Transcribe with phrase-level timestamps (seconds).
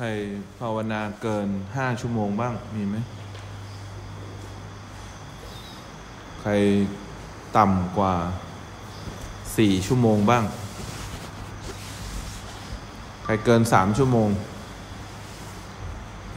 [0.00, 0.10] ใคร
[0.60, 2.96] ภาวนาเกินห้าชั่วโมงบ้างมีไหม
[6.40, 6.50] ใคร
[7.56, 8.14] ต่ำกว่า
[9.56, 10.44] สี่ชั่วโมงบ้าง
[13.24, 14.28] ใครเกินสามชั่วโมง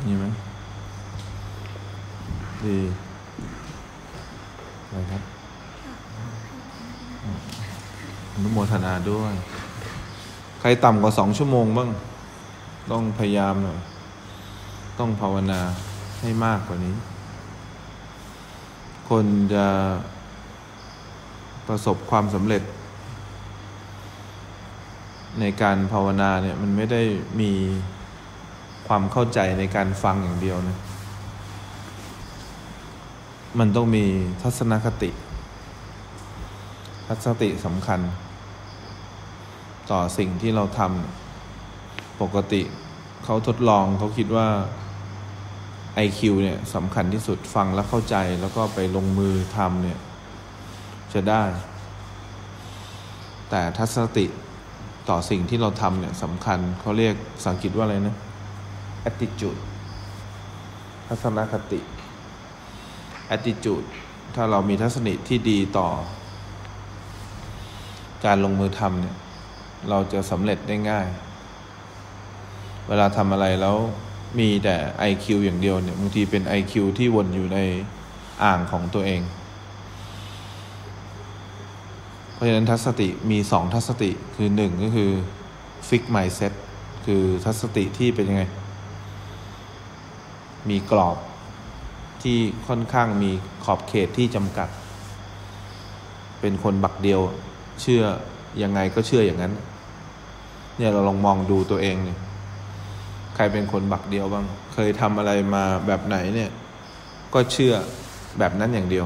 [0.05, 0.26] มีไหม
[2.66, 2.78] ดี
[4.86, 5.21] อะไรครับ
[8.34, 9.34] อนุโมทนาด้วย
[10.60, 11.89] ใครต่ำกว่าสองชั่วโมงบ้าง
[12.92, 13.80] ต้องพยายามหน่อย
[15.00, 15.62] ต้องภาวนา
[16.22, 16.96] ให้มากกว่านี้
[19.09, 19.66] คนจะ
[21.68, 22.63] ประสบความสำเร็จ
[25.40, 27.02] ในการภาวนาเนี่ยมันไม่ได้
[27.41, 27.52] มี
[28.88, 30.77] ความเข้าใจในการฟังอย่างเดียวนะ
[33.60, 34.05] มันต้องมี
[34.41, 35.10] ทัศนคติ
[37.08, 37.99] ทัศนคติสำคัญ
[39.91, 42.62] ต่อสิ่งที่เราทำปกติ
[43.23, 44.48] เขาทดลองเขาคิดว่า
[46.05, 49.99] IQ เนี่ยสำคัญที่สุดฟังแล้วเข้าใจแล้วก็ไปลงมือทำเนี่ย
[51.13, 51.43] จะได้
[53.49, 54.26] แต่ทัศนคติ
[55.10, 58.18] ต่อสิ่งที่เราทำเนี่ยสำคัญเขาเรียกสังกฤษว่าอะไรนะ
[59.10, 59.60] attitude
[61.08, 61.80] ทัศนคติ
[63.36, 63.88] attitude
[64.36, 65.90] ถ้าเรามีทัศนิที่ดีต่อ
[68.25, 69.16] การลงมือทำเนี่ย
[69.90, 71.08] เราจะสำเร็จได้ง่าย
[72.90, 73.78] เวลาทำอะไรแล้ว
[74.40, 74.75] มีแต่
[75.09, 77.59] IQ อย่างเดียวเนี่ยบางทีเป็น IQ ที่วนอยู่ใน
[78.44, 79.22] อ่างของตัวเอง
[82.34, 85.12] เพราะฉะนั้นทัศนติมีสองทัศนติคือหนึ่งก็คือ
[85.90, 86.53] fix mindset
[87.06, 88.44] คือทัศนติที่เป็นยังไง
[90.69, 91.18] มีกรอบ
[92.24, 92.38] ที่
[92.68, 93.31] ค่อนข้างมี
[93.63, 94.69] ขอบเขตที่จำกัด
[96.41, 97.22] เป็นคนบักเดียว
[97.81, 98.03] เชื่อ
[98.62, 99.53] ยังไงก็เชื่ออย่างนั้น
[100.78, 102.19] เนี่ยเราลองมองดูตัวเองเนี่ย
[103.41, 106.51] ครเป็นคนบักเดียวบ้าง เคยทำอะไรมาแบบไหนเนี่ย
[107.34, 107.73] ก็เชื่อ
[108.40, 109.06] แบบนั้นอย่างเดียว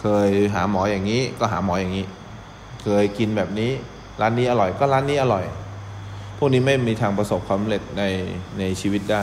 [0.00, 2.06] เคยหาหมออย่างนี้ ก็หาหมออย่างนี้
[2.82, 3.70] เคยกินแบบนี้
[4.20, 5.44] ร้านนี้อร่อย ก็ร้านนี้อร่อย
[6.38, 8.02] พวกนี้ไม่มีทางประสบความสำเร็จใน
[8.58, 9.22] ในชีวิตได้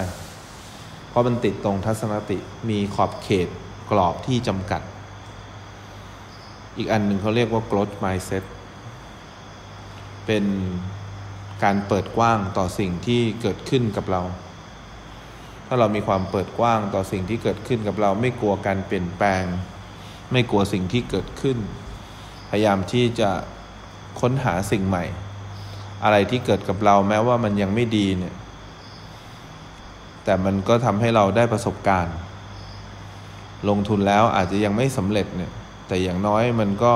[1.09, 2.37] เพราะมันติดตรงทัศนติ
[2.69, 3.47] มีขอบเขต
[3.91, 4.81] กรอบที่จำกัด
[6.77, 8.43] อีกอันหนึ่งเขาเรียกว่า growth mindset
[10.25, 10.45] เป็น
[11.63, 14.21] การเปิดกว้างต่อสิ่งที่เกิดขึ้นกับเรา
[15.67, 19.43] ถ้าเรามีความเปิดกว้างต่อสิ่งที่เกิดขึ้นกับเรา ไม่กลัวการเปลี่ยนแปลง
[20.31, 21.57] ไม่กลัวสิ่งที่เกิดขึ้น
[22.49, 23.29] พยายามที่จะ
[24.19, 25.05] ค้นหาสิ่งใหม่
[26.03, 28.35] อะไรที่เกิดกับเราแม้ว่ามันยังไม่ดีเนี่ย
[30.23, 32.15] แต่มันก็ทำให้เราได้ประสบการณ์
[33.69, 35.51] ลงทุนแล้วอาจจะยังไม่สำเร็จเนี่ย
[35.87, 36.93] แต่อย่างน้อยมันก็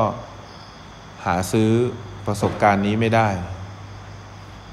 [1.26, 1.70] หาซื้อ
[2.28, 3.30] ประสบการณ์นี้ไม่ได้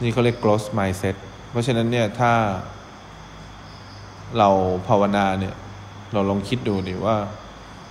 [0.02, 1.16] นี่เขาเรียก growth mindset
[1.50, 2.32] เพราะฉะนั้นเนี่ยถ้า
[4.38, 4.48] เรา
[4.88, 5.54] ภาวนาเนี่ย
[6.12, 7.16] เราลองคิดดูดิว่า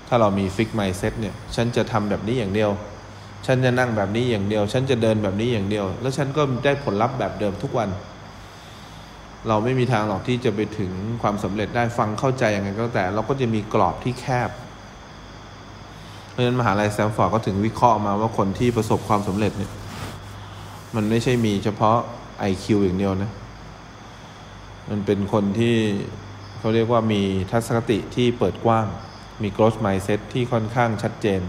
[0.08, 2.72] ถ้าเรามี fix mindset เนี่ย ฉันจะทำแบบนี้อย่างเดียว
[3.46, 7.90] ฉันจะนั่งแบบนี้อย่างเดียว ฉันจะเดินแบบนี้อย่างเดียว แล้วฉันก็ได้ผลลัพธ์แบบเดิมทุกวัน
[9.48, 14.50] เราไม่มีทางหรอกที่จะไปถึงความสำเร็จได้ฟังเข้าใจยังไงก็แต่ เราก็จะมีกรอบที่แคบ
[16.30, 19.72] เพราะฉะนั้นมหาลัยแซมฟอร์ดก็ถึงวิเคราะห์มาว่าคนที่ประสบความสำเร็จเนี่ย
[20.96, 21.98] มันไม่ใช่มีเฉพาะ
[22.50, 23.32] IQ อย่างเดียวนะ
[24.90, 25.76] มันเป็นคนที่
[26.60, 27.22] เขาเรียกว่ามี
[27.52, 28.88] ทัศนคติที่เปิดกว้าง
[29.44, 31.42] มี growth mindset ที่ค่อนข้างชัดเจน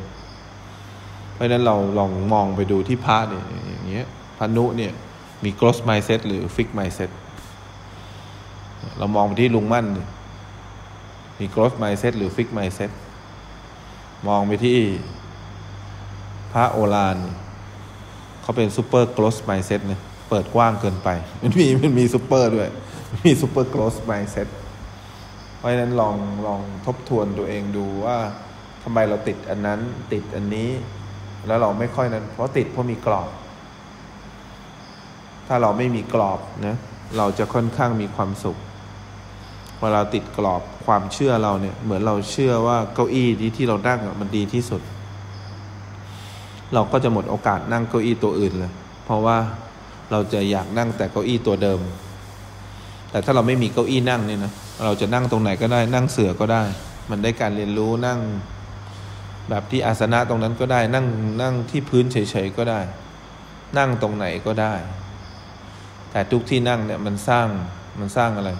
[1.32, 4.06] เพราะนั้นเราลองมองไปดูที่พระเนี่ยอย่างเงี้ย
[4.38, 4.92] พานุเนี่ย
[5.44, 7.10] มี growth mindset หรือ fix mindset
[8.98, 9.86] เรามองไปที่ลุงมั่น
[11.40, 12.90] มี growth mindset หรือ fix mindset
[14.28, 14.78] มองไปที่
[16.52, 17.16] พระโอฬาร
[18.44, 21.08] เขาเป็น super growth mindset เนี่ยเปิดกว้างเกินไป
[21.42, 22.68] มันมีมันมี super ด้วย
[23.24, 24.48] มี super growth mindset
[25.56, 26.16] เพราะฉะนั้นลอง
[26.46, 28.18] ลองทบทวนตัวเองดูว่า
[28.82, 29.80] ทำไมเราติดอันนั้น
[30.12, 30.70] ติดอันนี้
[31.46, 33.30] แล้วเราไม่ค่อยนั้น เพราะติดเพราะมีกรอบ
[35.46, 36.76] ถ้าเราไม่มีกรอบนะ
[37.16, 38.56] เราจะค่อนข้างมีความสุข
[39.80, 44.82] เวลาติดกรอบความเชื่อเราเนี่ย เหมือนเราเชื่อว่าเก้าอี้ที่ที่เรานั่งมันดีที่สุด
[46.74, 48.72] เราก็จะหมดโอกาสนั่งเก้าอี้ตัวอื่นเลย
[49.04, 49.36] เพราะว่า
[50.10, 51.80] เราจะอยากนั่งแต่เก้าอี้ตัวเดิม
[53.10, 54.52] แต่ถ้าเราไม่มีเก้าอี้นั่งเนี่ยนะ
[54.84, 56.62] เราจะนั่งตรงไหนก็ได้ นั่งเสือก็ได้
[57.10, 58.20] มันได้การเรียนรู้นั่ง
[59.48, 61.06] แบบที่อาสนะตรงนั้นก็ได้ นั่ง
[61.42, 62.80] นั่งที่พื้นเฉยๆก็ได้
[63.78, 64.74] นั่งตรงไหนก็ได้
[66.10, 67.46] แต่ทุกที่นั่งเนี่ยมันสร้าง
[68.00, 68.50] มันสร้างอะไร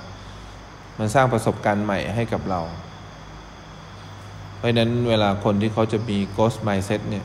[0.99, 2.60] มันสร้างประสบการณ์ใหม่ให้กับเรา
[4.56, 7.25] เพราะนั้นเวลาคนที่เขาจะมี ghost mindset เนี่ย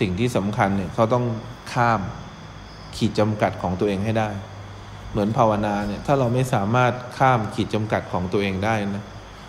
[0.00, 1.24] สิ่งที่สำคัญเนี่ยเขาต้อง
[1.72, 2.00] ข้าม
[2.96, 4.28] ขีดจำกัดของตัวเองให้ได้
[5.10, 9.04] เหมือนภาวนาเนี่ยถ้าเราไม่สามารถข้ามขีดจำกัดของตัวเองได้นะ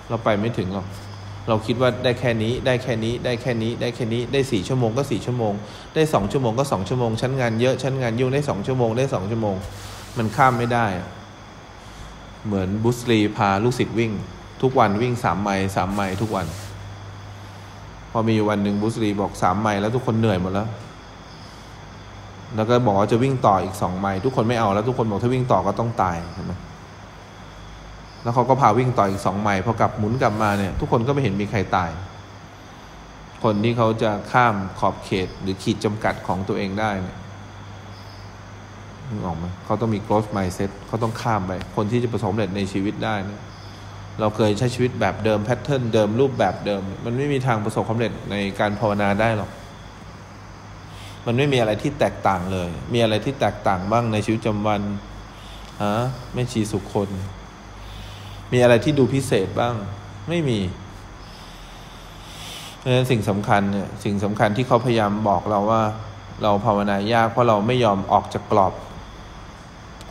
[0.10, 0.88] เราไปไม่ถึงหรอก
[1.48, 5.54] เราคิดว่าได้แค่นี้ได้แค่นี้ได้แค่นี้ได้แค่นี้ได้สี่ชั่วโมงก็สี่ชั่วโมง
[5.96, 9.56] ได้สองชั่วโมงก็สองชั่วโมงชั้นงานเยอะชั้นงานยุ่งได้สองชั่วโมงได้สองชั่วโมง
[10.18, 10.88] มันข้ามไม่ได้
[12.46, 14.12] เหมือนบุสลีพาลูกศิษย์วิ่ง
[14.62, 16.46] ทุกวันวิ่งสามไมล์สามไมล์ทุกวัน
[18.18, 20.68] อมีวันหนึ่งบุสลีบอกสามไมล์แล้วทุกคนเหนื่อยหมดแล้ว
[22.56, 26.54] แล้วก็บอกว่าจะวิ่งต่ออีกสองไมล์ทุกคนไม่เอาแล้วทุกคนบอกถ้าวิ่งต่อก็ต้องตายเห็นไหม
[28.24, 31.90] แล้วเขาก็พาวิ่งต่ออีกสองไมล์พอกลับหมุนกลับมาเนี่ย ทุกคนก็ไม่เห็นมีใครตาย
[33.44, 37.18] คนที่เขาจะข้ามขอบเขตหรือขีดจำกัดของตัวเองได้เนี่ย
[39.10, 43.42] นึกออกไหมเขาต้องมี growth mindset เขาต้องข้ามไป คนที่จะประสบเร็จในชีวิตได้เนี่ย
[44.20, 49.52] เราเคยใช้ชีวิตแบบเดิมแพทเทิร์นเดิมรูปแบบเดิม มันไม่มีทางประสบความสำเร็จในการภาวนาได้หรอก
[51.26, 54.82] มันไม่มีอะไรที่แตกต่างเลย มีอะไรที่แตกต่างบ้างในชีวิตประจำวัน
[55.84, 55.96] ฮะ
[56.34, 57.10] ไม่ชีสุขคน
[58.54, 59.76] มีอะไรที่ดูพิเศษบ้าง
[60.30, 60.60] ไม่มี
[62.78, 65.84] เพราะฉะนั้นสิ่งสำคัญเนี่ยสิ่งสำคัญที่เขาพยายามบอกเราว่า
[66.44, 68.74] เราภาวนายากเพราะเราไม่ยอมออกจากกรอบ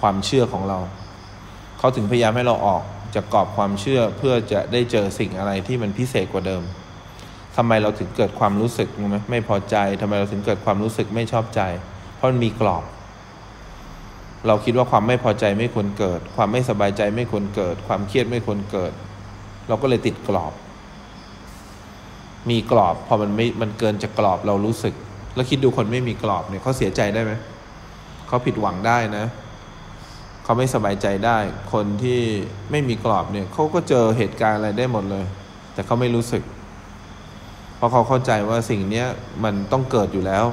[0.01, 0.79] ความเชื่อของเรา
[1.79, 2.83] เขาถึงพยายามให้เราออก
[3.15, 6.63] จากกรอบความเชื่อเพื่อจะได้เจอสิ่งอะไรที่มันพิเศษกว่าเดิม
[7.57, 11.61] ทำไมเราถึงเกิดความรู้สึกไหมไม่พอใจทำไมเราถึงเกิดความรู้สึกไม่ชอบใจ
[12.17, 12.85] เพราะมันมีกรอบ
[14.47, 18.93] เราคิดว่าความไม่พอใจไม่ควรเกิด ความไม่สบายใจไม่ควรเกิด ความเครียดไม่ควรเกิด
[19.69, 20.53] เราก็เลยติดกรอบ
[22.51, 24.95] มีกรอบพอมันไม่มันเกินจากกรอบเรารู้สึก
[25.35, 27.33] แล้วคิดดูคนไม่มีกรอบเนี่ยเขาเสียใจได้ไหม
[28.29, 31.39] เขาผิดหวังได้นะเเขาไม่สบายใจได้
[31.73, 32.21] คนที่
[32.71, 35.25] ไม่มีกรอบเนี่ยเขาก็เจอเหตุการณ์อะไรได้หมดเลย
[35.75, 36.43] แต่เขาไม่รู้สึก
[37.77, 39.05] เพราะเขาเข้าใจว่าสิ่งนี้
[39.45, 40.45] มันต้องเกิดอยู่แล้ว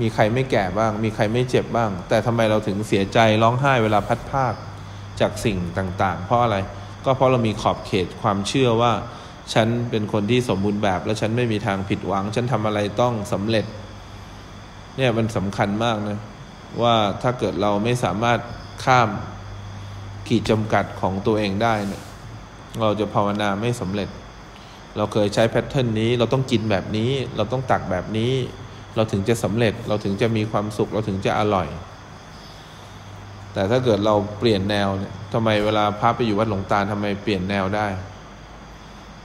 [0.00, 4.54] มีใครไม่แก่บ้าง มีใครไม่เจ็บบ้าง แต่ทำไมเราถึงเสียใจร้องไห้เวลาพัดภาค
[5.20, 6.56] จากสิ่งต่าง ๆ เพราะอะไร
[7.04, 8.92] ก็เพราะเรามีขอบเขตความเชื่อว่า
[9.54, 13.66] ฉันเป็นคนที่สมบูรณ์แบบ และฉันไม่มีทางผิดหวัง ฉันทำอะไรต้องสำเร็จ
[14.96, 16.18] เนี่ยมันสำคัญมากนะ
[16.82, 18.38] ว่าถ้าเกิดเราไม่สามารถ
[18.84, 19.08] ข้าม
[20.26, 22.02] ขีดจำกัดของตัวเองได้เนี่ย
[22.80, 24.08] เราจะภาวนาไม่สำเร็จ
[24.96, 28.32] เราเคยใช้แพทเทิร์นนี้เราต้องกินแบบนี้ เราต้องตักแบบนี้
[28.96, 31.68] เราถึงจะสำเร็จเราถึงจะมีความสุขเราถึงจะอร่อย
[33.52, 37.86] แต่ถ้าเกิดเราเปลี่ยนแนวเนี่ยทำไมเวลาพระไปอยู่วัดหลวงตาทำไมเปลี่ยนแนวได้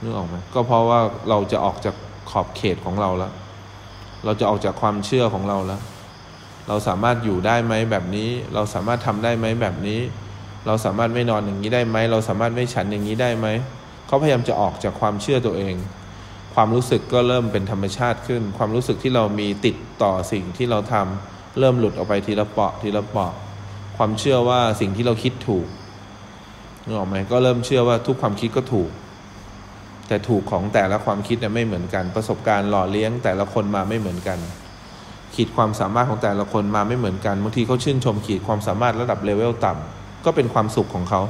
[0.02, 1.94] นึกออกไหมก็เพราะว่าเราจะออกจาก
[2.30, 3.32] ขอบเขตของเราแล้ว
[4.24, 5.80] เราจะออกจากความเชื่อของเราแล้ว
[6.68, 10.00] เราสามารถอยู่ได้ไหมแบบนี้ เราสามารถทำได้ไหมแบบนี้
[10.66, 13.46] เราสามารถไม่นอนอย่างนี้ได้ไหมเราสามารถไม่ฉันอย่างนี้ได้ไหม
[14.06, 15.74] เขาพยายามจะออกจากความเชื่อตัวเอง
[16.54, 23.32] ความรู้สึกก็เริ่มเป็นธรรมชาติขึ้น ความรู้สึกที่เรามีติดต่อสิ่งที่เราทำเริ่มหลุดออกไปทีละเปาะทีละเปาะ
[23.96, 25.66] ความเชื่อว่าสิ่งที่เราคิดถูก
[26.84, 28.90] นึกออกไหมก็เริ่มเชื่อว่าทุกความคิดก็ถูก
[30.08, 34.38] แต่ถูกของแต่ละความคิดเนี่ยไม่เหมือนกัน ประสบการณ์หล่อเลี้ยงแต่ละคนมาไม่เหมือนกัน
[35.36, 41.20] ขีดความสามารถของแต่ละคนมาไม่เหมือนกันบางทีเขาชื่นชมขีดความสามารถระดับเลเวลต่ำก็เป็นความสุขของเขา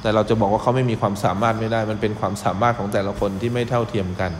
[0.00, 4.32] แต่เราจะบอกว่าเขาไม่มีความสามารถไม่ได้ มันเป็นความสามารถของแต่ละคนที่ไม่เท่าเทียมกัน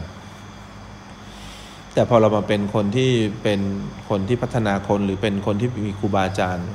[1.95, 3.11] แต่พอเรามาเป็นคนที่
[3.43, 3.61] เป็น
[4.09, 6.69] คนที่พัฒนาคนหรือเป็นคนที่มีครูบาอาจารย์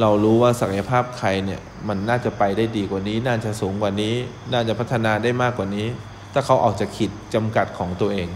[0.00, 4.14] เรารู้ว่าศักยภาพใครเนี่ยมันน่าจะไปได้ดีกว่านี้ น่าจะสูงกว่านี้
[4.52, 5.86] น่าจะพัฒนาได้มากกว่านี้
[6.32, 8.28] ถ้าเขาออกจากขีดจำกัดของตัวเอง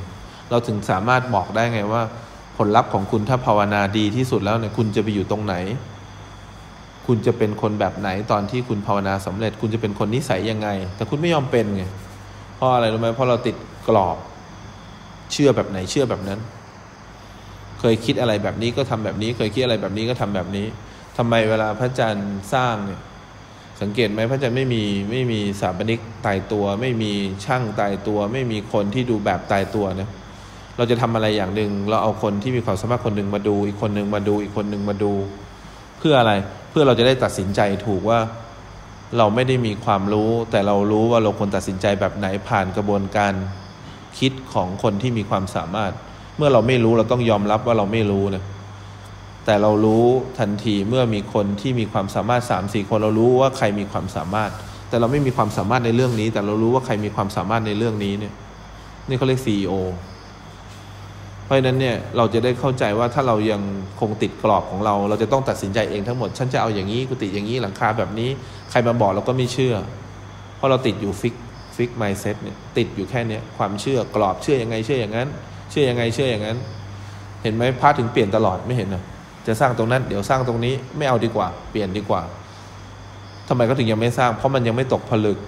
[0.51, 2.03] เราถึงสามารถบอกได้ไงว่า
[2.57, 5.55] ผลลัพธ์ของคุณถ้าภาวนาดีที่สุดแล้วเนี่ยคุณจะไปอยู่ตรงไหน
[7.07, 11.85] คุณจะเป็นคนแบบไหนตอนที่คุณภาวนาสำเร็จ คุณจะเป็นคนนิสัยยังไง แต่คุณไม่ยอมเป็นไง
[12.57, 13.57] เพราะอะไรรู้ไหมเพราะเราติด
[13.89, 14.17] กรอบ
[15.33, 16.41] เชื่อแบบไหนเชื่อแบบนั้น
[17.81, 20.67] เคยคิดอะไรแบบนี้ก็ทำแบบนี้ เคยคิดอะไรแบบนี้ก็ทำแบบนี้
[21.17, 23.01] ทำไมเวลาพระอาจารย์สร้างเนี่ย
[23.81, 27.13] สังเกตไหมพระอาจารย์ไม่มีไม่มีสถาปนิกตายตัว ไม่มี
[27.45, 30.09] ช่างตายตัว ไม่มีคนที่ดูแบบตายตัวนะ
[30.77, 35.13] เราจะทำอะไรอย่างหนึ่งเราเอาคนที่มีความสามารถคนหนึ่งมาดู อีกคนหนึ่งมาดู อีกคนหนึ่งมาดู
[35.99, 36.33] เพื่ออะไร
[36.71, 38.19] เพื่อเราจะได้ตัดสินใจถูกว่า
[39.19, 43.33] เราไม่ได้มีความรู้ แต่เรารู้ว่าเราควรตัดสินใจแบบไหนผ่านกระบวนการ
[44.19, 45.93] คิดของคนที่มีความสามารถ
[46.37, 48.45] เมื่อเราไม่รู้เราต้องยอมรับว่าเราไม่รู้นะ
[49.45, 50.05] แต่เรารู้
[50.39, 54.51] ทันทีเมื่อมีคนที่มีความสามารถสามสี่คนเรารู้ว่าใครมีความสามารถ
[54.89, 58.33] แต่เราไม่มีความสามารถในเรื่องนี้ แต่เรารู้ว่าใครมีความสามารถในเรื่องนี้เนี่ย
[59.09, 59.73] นี่เขาเรียกซีอ
[61.45, 63.63] เพราะฉะนั้นเนี่ยเราจะได้เข้าใจว่าถ้าเรายัง
[64.01, 68.31] คงติดกรอบของเรา เราจะต้องตัดสินใจเองทั้งหมด ฉันจะเอาอย่างนี้กุฏิอย่างนี้หลังคาแบบนี้
[68.71, 69.75] ใครมาบอกเราก็ไม่เชื่อ
[70.57, 71.35] เพราะเราติดอยู่ fix
[71.77, 75.29] fixed mindset เนี่ยติดอยู่แค่เนี้ยความเชื่อกรอบเชื่อยังไงเชื่ออย่างนั้น
[75.71, 76.59] เชื่อยังไงเชื่ออย่างนั้น
[77.43, 79.03] เห็นไหมพระถึงเปลี่ยนตลอดไม่เห็นเหรอ
[79.47, 82.23] จะสร้างตรงนั้นเดี๋ยวสร้างตรงนี้ไม่เอาดีกว่า เปลี่ยนดีกว่า
[83.49, 85.39] ทำไมเขาถึงยังไม่สร้าง เพราะมันยังไม่ตกผลึก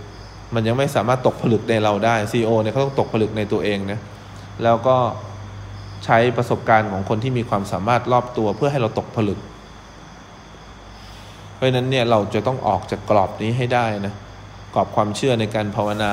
[0.55, 3.99] มันยังไม่สามารถตกผลึกในเราได้ CEO เนี่ยเขาต้องตกผลึกในตัวเองนะ
[4.65, 4.97] แล้วก็
[6.07, 9.39] ใช้ประสบการณ์ของคนที่มีความสามารถรอบตัวเพื่อให้เราตกผลึก
[11.55, 14.15] เพราะนั้นเนี่ยเราจะต้องออกจากกรอบนี้ให้ได้นะ
[14.75, 16.13] กรอบความเชื่อในการภาวนา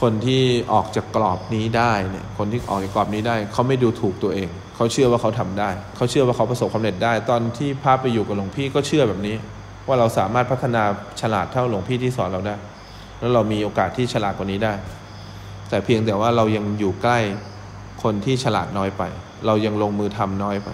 [0.00, 9.36] คนที่ออกจากกรอบนี้ได้เนี่ยคนที่ออกจากกรอบนี้ได้เขาไม่ดูถูกตัวเอง เขาเชื่อว่าเขาทำได้ เขาเชื่อว่าเขาประสบความสำเร็จได้ ตอนที่พาไปอยู่กับหลวงพี่ก็เชื่อแบบนี้
[9.86, 10.82] ว่าเราสามารถพัฒนา
[11.20, 12.54] ฉลาดเท่าหลวงพี่ที่สอนเราได้
[13.18, 14.74] แล้วเรามีโอกาสที่ฉลาดกว่านี้ได้
[15.68, 17.18] แต่เพียงแต่ว่าเรายังอยู่ใกล้
[18.02, 19.02] คนที่ฉลาดน้อยไป
[19.46, 20.68] เรายังลงมือทำน้อยไป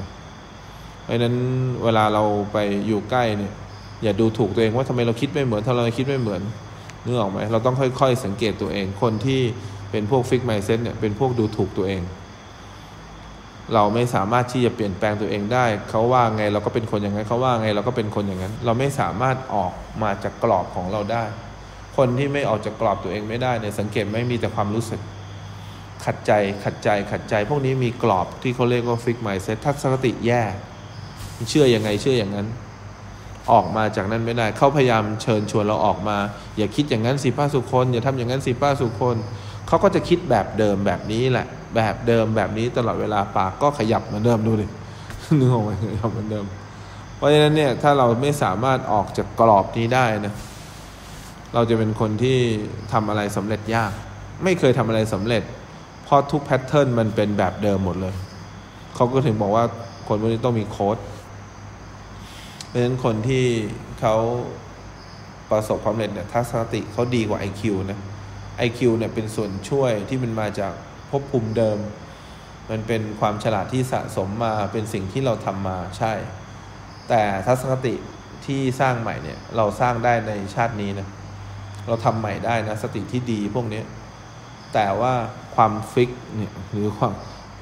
[1.02, 1.36] เพราะนั้น
[1.84, 3.52] เวลาเราไปอยู่ใกล้เนี่ย
[4.02, 6.42] อย่าดูถูกตัวเองว่าทำไมเราคิดไม่เหมือนทำไมเราคิดไม่เหมือน
[7.04, 9.40] นึกออกไหมเราต้องค่อยๆ สังเกตตัวเอง คนที่
[9.90, 12.02] เป็นพวกฟิกไมเซ็ตเนี่ยเป็นพวกดูถูกตัวเอง
[13.74, 21.24] เราไม่สามารถที่จะเปลี่ยนแปลงตัวเองได้ เขาว่าไงเราก็เป็นคนอย่างนั้นเขาว่าไงเราก็เป็นคนอย่างนั้น เราไม่สามารถออกมาจากกรอบของเราได้
[21.96, 25.00] คนที่ไม่ออกจากกรอบตัวเองไม่ได้เนี่ยสังเกตไม่มีแต่ความรู้สึก
[26.04, 26.32] ขัดใจ
[26.64, 30.42] ขัดใจขัดใจ พวกนี้มีกรอบที่เขาเรียกว่าฟิกไมเซ็ตทัศนคติแย่
[31.50, 32.46] เชื่ออยังไงเชื่ออย่างนั้น
[33.52, 36.16] ออกมาจากนั้นไม่ได้ เขาพยายามเชิญชวนเราออกมา
[36.56, 39.16] อย่าคิดอย่างนั้นสิป้าสุคน อย่าทำอย่างนั้นสิป้าสุคน
[39.68, 44.66] เขาก็จะคิดแบบเดิมแบบนี้แหละ แบบเดิมแบบนี้ตลอดเวลาปากก็ขยับเหมือนเดิมดูดิ
[45.38, 46.46] นึกออกไหมขยับเหมือนเดิม
[47.16, 50.34] เพราะฉะนั้นเนี่ยถ้าเราไม่สามารถออกจากกรอบนี้ได้นะ
[51.54, 52.38] เราจะเป็นคนที่
[52.92, 53.92] ทำอะไรสำเร็จยาก
[54.44, 55.42] ไม่เคยทำอะไรสำเร็จ
[56.12, 58.14] ราะทุกแพทเทิร์นมันเป็นแบบเดิมหมดเลย
[58.94, 59.64] เขาก็ถึงบอกว่า
[60.08, 60.98] คนพวกนี้ต้องมีโค้ด
[62.66, 63.44] เพราะฉะนั้นคนที่
[64.00, 64.14] เขา
[65.50, 68.00] ประสบความสำเร็จเนี่ยทัศนคติเขาดีกว่า IQ นะ
[68.66, 70.72] IQ เนี่ยเป็นส่วนช่วยที่มันมาจาก
[71.10, 71.78] ภพภูมิเดิม
[72.70, 76.12] มันเป็นความฉลาดที่สะสมมาเป็นสิ่งที่เราทำมาใช่
[77.08, 77.94] แต่ทัศนคติ
[78.46, 81.08] ที่สร้างใหม่เนี่ยเราสร้างได้ในชาตินี้นะ
[81.88, 83.82] เราทำใหม่ได้นะสติที่ดีพวกนี้
[84.74, 85.14] แต่ว่า
[85.54, 87.12] ความฟิกเนี่ยหรือความ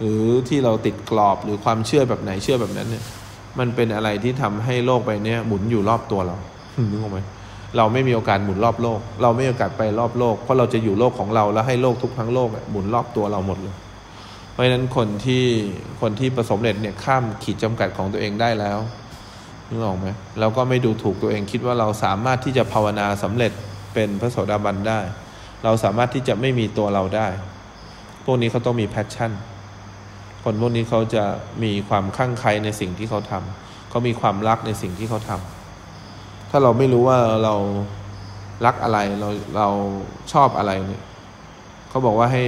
[0.00, 3.04] หรือที่เราติดกรอบหรือความเชื่อแบบไหนเชื่อแบบนั้นเนี่ย
[3.59, 6.37] มันเป็นอะไรที่ทำให้โลกใบนี้หมุนอยู่รอบตัวเรา
[6.90, 7.18] นึกออกไหม
[7.76, 13.76] เราไม่มีโอกาสหมุนรอบโลก เราไม่มีโอกาสไปรอบโลก เพราะเราจะอยู่โลกของเราแล้วให้โลกทุกทั้งโลกหมุนรอบตัวเราหมดเลย
[14.52, 15.44] เพราะฉะนั้นคนที่
[16.00, 18.78] คนที่ประสบเร็จเนี่ยข้ามขีดจำกัดของตัวเองได้แล้ว
[19.68, 20.06] นึกออกไหม
[20.38, 23.52] แล้วก็ไม่ดูถูกตัวเองคิดว่าเราสามารถที่จะภาวนาสำเร็จ
[23.94, 25.00] เป็นพระโสดาบันได้
[25.64, 27.26] เราสามารถที่จะไม่มีตัวเราได้
[28.25, 29.33] พวกนี้เขาต้องมีแพชชั่น
[30.43, 31.25] คนพวกนี้เขาจะ
[31.62, 37.55] มีความข้างใครในสิ่งที่เขาทำเขามีความรักในสิ่งที่เขาทำถ้าเราไม่รู้ว่าเรา
[38.67, 39.69] รักอะไรเราเรา
[40.33, 41.05] ชอบอะไรเนี่ย
[41.89, 42.45] เขาบอกว่าให้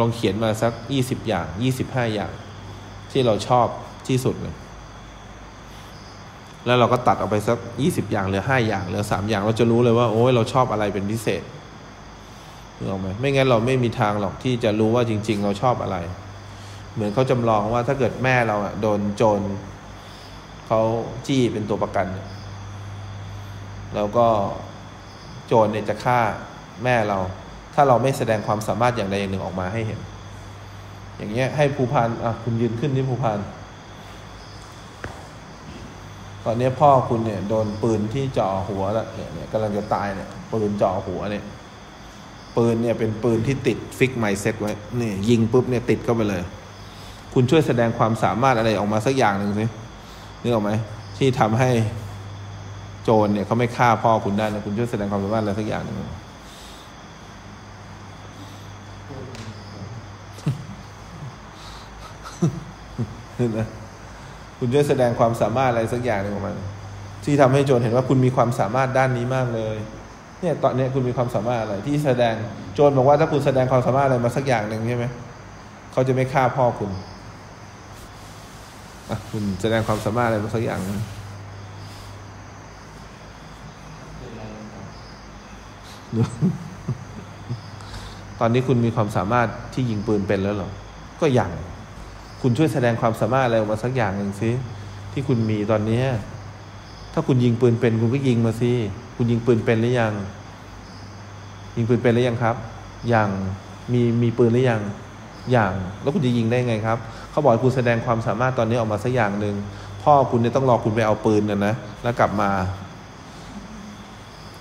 [0.00, 2.32] ลองเขียนมาสักยี่สิบอย่างยี่สิบห้าอย่าง
[3.10, 3.66] ที่เราชอบ
[4.08, 4.54] ที่สุดเลย
[6.66, 11.42] แล้วเราก็ตัดออกไปสักยี่สิบอย่างเหลือห้าอย่างเหลือสามอย่าง เราจะรู้เลยว่า โอ้ยเราชอบอะไรเป็นพิเศษ
[12.88, 15.96] รู้ไหมไม่งั้นเราไม่มีทางหรอกที่จะรู้ว่าจริง ๆ เราชอบอะไร
[16.94, 19.40] เหมือนเขาจำลองว่าถ้าเกิดแม่เราอะโดนโจร
[20.66, 20.80] เขา
[21.26, 22.06] จี้เป็นตัวประกัน
[23.94, 24.26] แล้วก็
[25.46, 26.20] โจรเนี่ยจะฆ่า
[26.84, 27.18] แม่เรา
[27.74, 30.00] ถ้าเราไม่แสดงความสามารถอย่างใดอย่างหนึ่งออกมาให้เห็น
[31.16, 33.38] อย่างเงี้ยให้ภูพานอะคุณยืนขึ้นที่ภูพาน
[36.44, 41.44] ตอนนี้พ่อคุณเนี่ยโดนปืนที่จ่อหัวแล้วเนี่ยเนี่ยกำลังจะตายเนี่ยปืนจ่อหัวเนี่ย
[42.56, 46.42] ปืนเนี่ยเป็นปืนที่ติดฟิกไมเซ็ตไว้นี่ยิงปุ๊บเนี่ยติดเข้าไปเลย
[47.34, 49.66] คุณช่วยแสดงความสามารถอะไรออกมาสักอย่างหนึ่งสิ
[50.42, 50.70] นึกออกไหม
[51.18, 51.70] ที่ทำให้
[53.04, 55.96] โจรเนี่ยเขาไม่ฆ่าพ่อคุณได้นะคุณช่วยแสดงความสามารถอะไรสักอย่างหนึ่ง
[63.58, 63.66] นะ
[64.58, 66.52] คุณช่วยแสดงความสามารถอะไรสักอย่างหนึ่งออกมา
[67.24, 69.76] ที่ทำให้โจรเห็นว่าคุณมีความสามารถด้านนี้มากเลย
[70.42, 72.34] เนี่ยตอนนี้คุณมีความสามารถอะไรที่แสดง
[72.74, 75.04] โจรบอกว่าถ้าคุณแสดงความสามารถอะไรมาสักอย่างหนึ่งใช่ไหม
[75.92, 76.90] เขาจะไม่ฆ่าพ่อคุณ
[79.10, 80.98] อะคุณแสดงความสามารถอะไรมาสักอย่างหนึ่ง
[88.40, 90.70] ตอนนี้คุณมีความสามารถที่ยิงปืนเป็นแล้วหรอ
[91.20, 91.50] ก็อยัง
[92.42, 94.50] คุณช่วยแสดงความสามารถอะไรออกมาสักอย่างหนึ่งสิ
[95.12, 96.02] ที่คุณมีตอนนี้
[97.12, 98.72] ถ้าคุณยิงปืนเป็นคุณก็ยิงมาสิ
[99.16, 100.12] คุณยิงปืนเป็นหรือยัง
[101.76, 102.56] ยิงปืนเป็นหรือยังครับ
[103.10, 103.28] อยัง
[103.92, 104.82] มีมีปืนหรือยัง
[105.52, 106.98] อย่าง แล้วคุณจะยิงได้ไงครับ
[107.30, 109.54] เขาบอกคุณแสดงความสามารถตอนนี้ออกมาสักอย่างหนึ่ง
[110.02, 112.50] พ่อคุณเนี่ยต้องรอคุณไปเอาปืนนะนะ แล้วกลับมา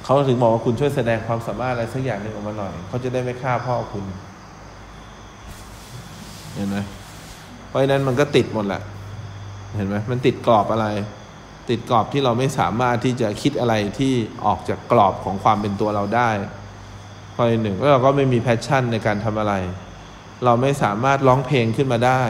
[0.04, 4.06] เขาถึงบอกว่าคุณช่วยแสดงความสามารถอะไรสักอย่างหนึ่งออกมาหน่อย เขาจะได้ไม่ฆ่าพ่อคุณ
[6.56, 6.78] เห็นไหม
[7.68, 8.82] เพราะนั้นมันก็ติดหมดแหละ
[9.76, 10.88] เห็นไหมมันติดกรอบอะไร
[11.70, 14.14] ติดกรอบที่เราไม่สามารถที่จะคิดอะไรที่
[14.46, 16.30] ออกจากกรอบของความเป็นตัวเราได้
[17.36, 19.54] ข้อที่หนึ่งแล้วเราก็ไม่มี passion ในการทำอะไร
[20.46, 22.22] เราไม่สามารถร้องเพลงขึ้นมาได้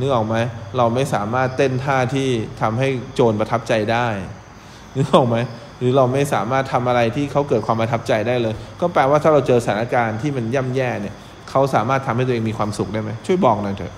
[0.00, 0.36] นึกออกไหม
[0.76, 2.28] เราไม่สามารถเต้นท่าที่
[2.60, 4.06] ทำให้โจรประทับใจได้
[4.96, 5.36] นึกออกไหม
[5.78, 11.14] หรือเราไม่สามารถทำอะไรที่เขาเกิดความประทับใจได้เลย ก็แปลว่าถ้าเราเจอสถานการณ์ที่มันย่ำแย่เนี่ย
[11.50, 13.94] เขาสามารถทำให้ตัวเองมีความสุขได้ไหมช่วยบอกหน่อยเถอะ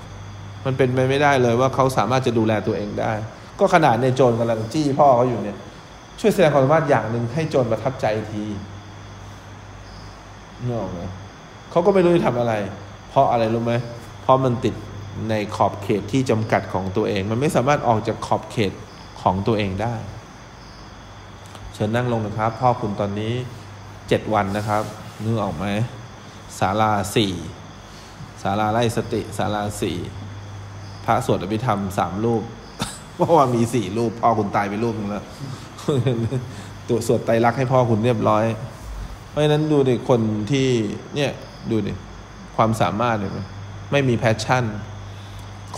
[0.64, 3.12] มันเป็นไปไม่ได้เลยว่าเขาสามารถจะดูแลตัวเองได้
[3.62, 5.58] ก็ขนาดในโจรกำลังจี้พ่อเขาอยู่เนี่ย
[6.20, 8.44] ช่วยแสดงความสามารถอย่างหนึ่งให้โจรประทับใจที
[10.66, 11.00] นึกออกไหม
[11.70, 12.54] เขาก็ไม่รู้จะทำอะไร
[13.08, 13.74] เพราะอะไรรู้ไหม
[14.22, 14.74] เพราะมันติด
[15.30, 18.72] ในขอบเขตที่จำกัดของตัวเอง มันไม่สามารถออกจากขอบเขต
[19.22, 19.94] ของตัวเองได้
[21.74, 23.34] เชิญนั่งลงนะครับ พ่อคุณตอนนี้
[24.08, 24.82] เจ็ดวันนะครับ
[25.22, 25.66] นึกออกไหม
[26.58, 27.32] ศาลาสี่
[28.42, 29.96] ศาลาไร่สติศาลาสี่
[31.04, 32.42] พระสวดอภิธรรมสามรูป
[33.16, 35.24] เพราะว่ามีสี่รูปพ่อคุณตายไปรูปนึงแล้ว
[36.88, 38.44] ตัวสวดไตรลักษณ์ให้พ่อคุณเรียบร้อย
[39.28, 40.68] เพราะฉะนั้นดูดิคนที่
[41.14, 41.30] เนี่ย
[41.70, 41.92] ดูดิ
[42.56, 43.32] ความสามารถเนี่ย
[43.92, 44.64] ไม่มี passion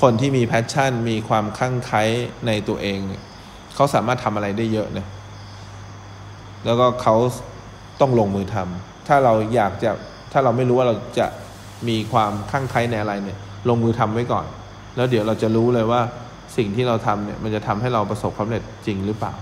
[0.03, 2.03] คนที่มี passion มีความคลั่งไคล้
[2.47, 2.99] ในตัวเอง
[3.75, 5.07] เขาสามารถทำอะไรได้เยอะนะ
[6.64, 7.14] แล้วก็เขา
[8.00, 9.91] ต้องลงมือทำถ้าเราอยากจะ
[10.33, 11.26] ถ้าเราไม่รู้ว่าเราจะ
[11.88, 13.38] มีความคลั่งไคล้ในอะไรเนี่ย
[13.69, 14.47] ลงมือทำไว้ก่อน
[14.97, 16.00] แล้วเดี๋ยวเราจะรู้เลยว่า
[16.57, 19.33] สิ่งที่เราทำเนี่ยมันจะทำให้เราประสบความสำเร็จจริงหรือเปล่า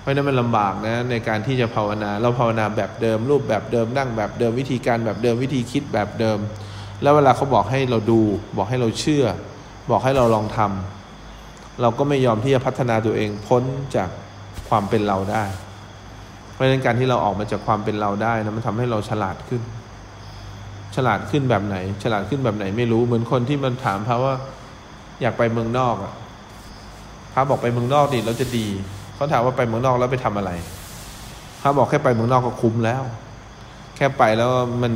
[0.00, 6.38] เพราะนั้นมันลำบากนะในการที่จะภาวนา เราภาวนาแบบเดิม รูปแบบเดิมนั่งแบบเดิมวิธีการแบบเดิมวิธีคิดแบบเดิม
[7.02, 8.20] แล้วเวลาเขาบอกให้เราดู
[8.56, 9.24] บอกให้เราเชื่อ
[9.90, 13.62] บอกให้เราลองทำเราก็ไม่ยอมที่จะพัฒนาตัวเองพ้น
[13.96, 14.08] จาก
[14.68, 15.44] ความเป็นเราได้
[16.52, 19.62] เพราะฉะนั้นการที่เราออกมาจากความเป็นเราได้นะมันทำให้เราฉลาดขึ้น
[20.96, 24.34] ฉลาดขึ้นแบบไหน ฉลาดขึ้นแบบไหนไม่รู้เหมือนคนที่มันถามพระว่า
[25.20, 26.12] อยากไปเมืองนอกอะ
[27.32, 28.66] พระบอกไปเมืองนอกดิแล้วจะดี
[29.14, 30.50] เขาถามว่าไปเมืองนอกแล้วไปทำอะไร
[31.62, 33.02] พระบอกแค่ไปเมืองนอกก็คุ้มแล้ว
[33.96, 34.50] แค่ไปแล้ว
[34.82, 34.92] มัน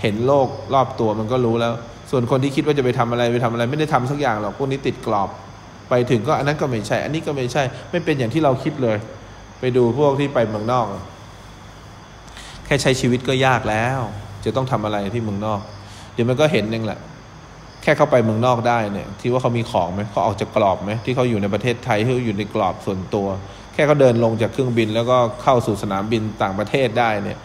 [0.00, 1.72] เห็นโลกรอบตัวมันก็รู้แล้ว
[2.10, 5.28] ส่วนคนที่คิดว่าจะไปทำอะไรไปทำอะไร ไม่ได้ทำสักอย่างหรอกพวกนี้ติดกรอบ
[5.90, 8.96] ไปถึงก็อันนั้นก็ไม่ใช่ อันนี้ก็ไม่ใช่ ไม่เป็นอย่างที่เราคิดเลย
[9.60, 10.86] ไปดูพวกที่ไปเมืองนอก
[12.66, 14.00] แค่ใช้ชีวิตก็ยากแล้ว
[14.44, 15.60] จะต้องทำอะไรที่เมืองนอก
[16.14, 17.00] เดี๋ยวมันก็เห็นเองแหละ
[17.82, 23.26] แค่เข้าไปเมืองนอกได้เนี่ยที่ว่าเขามีของไหมเขาออกจากกรอบไหมที่เขาอยู่ในประเทศไทยที่เขาอยู่ในกรอบส่วนตัว
[23.74, 27.38] แค่เขาเดินลงจากเครื่องบิน แล้วก็เข้าสู่สนามบินต่างประเทศได้เนี่ย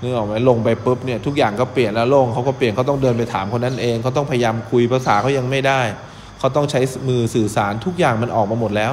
[0.00, 5.80] นึกออกไหมลงไปปุ๊บเนี่ยทุกอย่างก็เปลี่ยนแล้วโลกเขาก็เปลี่ยนเขาต้องเดินไปถามคนนั้นเองเขาต้องพยายามคุยภาษาเขายังไม่ได้
[6.38, 8.92] เขาต้องใช้มือสื่อสารทุกอย่างมันออกมาหมดแล้ว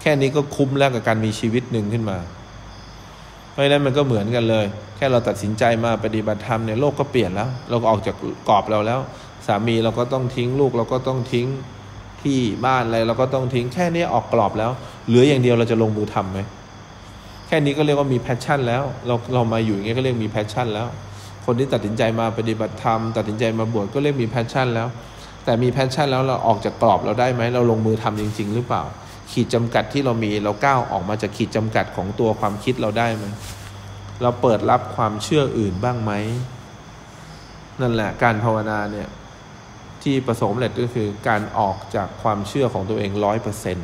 [0.00, 2.18] แค่นี้ก็คุ้มแล้วกับการมีชีวิตหนึ่งขึ้นมา
[3.50, 4.66] เพราะฉะนั้นมันก็เหมือนกันเลย
[4.96, 8.16] แค่เราตัดสินใจมาปฏิบัติธรรมเนี่ยโลกก็เปลี่ยนแล้ว เราก็ออกจาก
[8.48, 8.98] กรอบเราแล้ว
[9.46, 11.46] สามีเราก็ต้องทิ้งลูกเราก็ต้องทิ้ง
[12.22, 14.70] ที่บ้านอะไรเราก็ต้องทิ้งแค่นี้ออกกรอบแล้ว
[15.08, 16.38] เหลืออย่างเดียวเราจะลงมือทำไหม
[17.46, 20.86] แค่นี้ก็เรียกว่ามี passion แล้ว เราเรามาอยู่อย่างเงี้ยก็เรียกมี passion แล้ว
[21.44, 24.88] คนที่ตัดสินใจมาปฏิบัติธรรมตัดสินใจมาบวชก็เรียกมี passion แล้ว
[25.44, 28.82] แต่มี passion แล้วเราออกจากกรอบเราได้ไหมเราลงมือทำจริง ๆ หรือเปล่า
[29.32, 33.24] ขีดจำกัดที่เรามีเราก้าวออกมาจากขีดจำกัดของตัวความคิดเราได้ไหม
[34.22, 36.12] เราเปิดรับความเชื่ออื่นบ้างไหม
[37.80, 39.08] นั่นแหละการภาวนาเนี่ย
[40.04, 43.78] ที่ประสบความสำเร็จก็คือการออกจากความเชื่อของตัวเองร้อยเปอร์เซ็นต์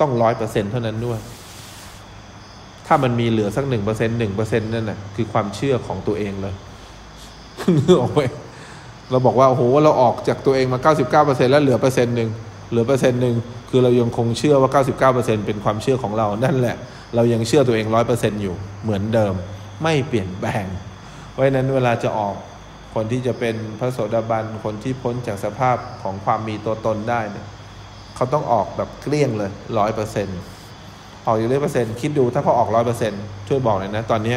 [0.00, 1.18] ต้องร้อยเปอร์เซ็นต์เท่านั้นด้วย
[2.86, 6.54] ถ้ามันมีเหลือสักหนึ่งเปอร์เซ็นต์หนึ่งเปอร์เซ็นต์นั่นแหะคือความเชื่อของตัวเองเลย
[8.00, 8.20] ออกไหม
[9.10, 12.30] เราบอกว่าโอ้โหเราออกจากตัวเองมาเก้าสิบเก้าเปอร์เซ็นแล้วเหลือเปอร์เซ็นต์หนึ่ง
[12.70, 13.36] เหลือเปอร์เซ็นต์หนึ่ง
[13.70, 16.76] คือเรายังคงเชื่อว่าเก้าสิบเก้าเปอร์เซ็นเป็นความเชื่อของเรานั่นแหละ
[17.14, 19.34] เรายังเชื่อตัวเองร้อยเปอร์เซ็นอยู่เหมือนเดิม
[19.82, 20.64] ไม่เปลี่ยนแปลง
[21.30, 22.34] เพราะฉะนั้นเวลาจะออก
[22.94, 27.46] คนที่จะเป็นพระโสดาบัน คนที่พ้นจากสภาพของความมีตัวตนได้เนี่ย
[28.14, 30.38] เขาต้องออกแบบเกลี้ยงเลยร้อยเปอร์เซ็นต์
[31.26, 34.34] ออกอยู่ร้อยเปอร์เซ็นต์คิดดูถ้าเขาออกร้อยเปอร์เซ็นต์ช่วยบอกหน่อยนะ ตอนนี้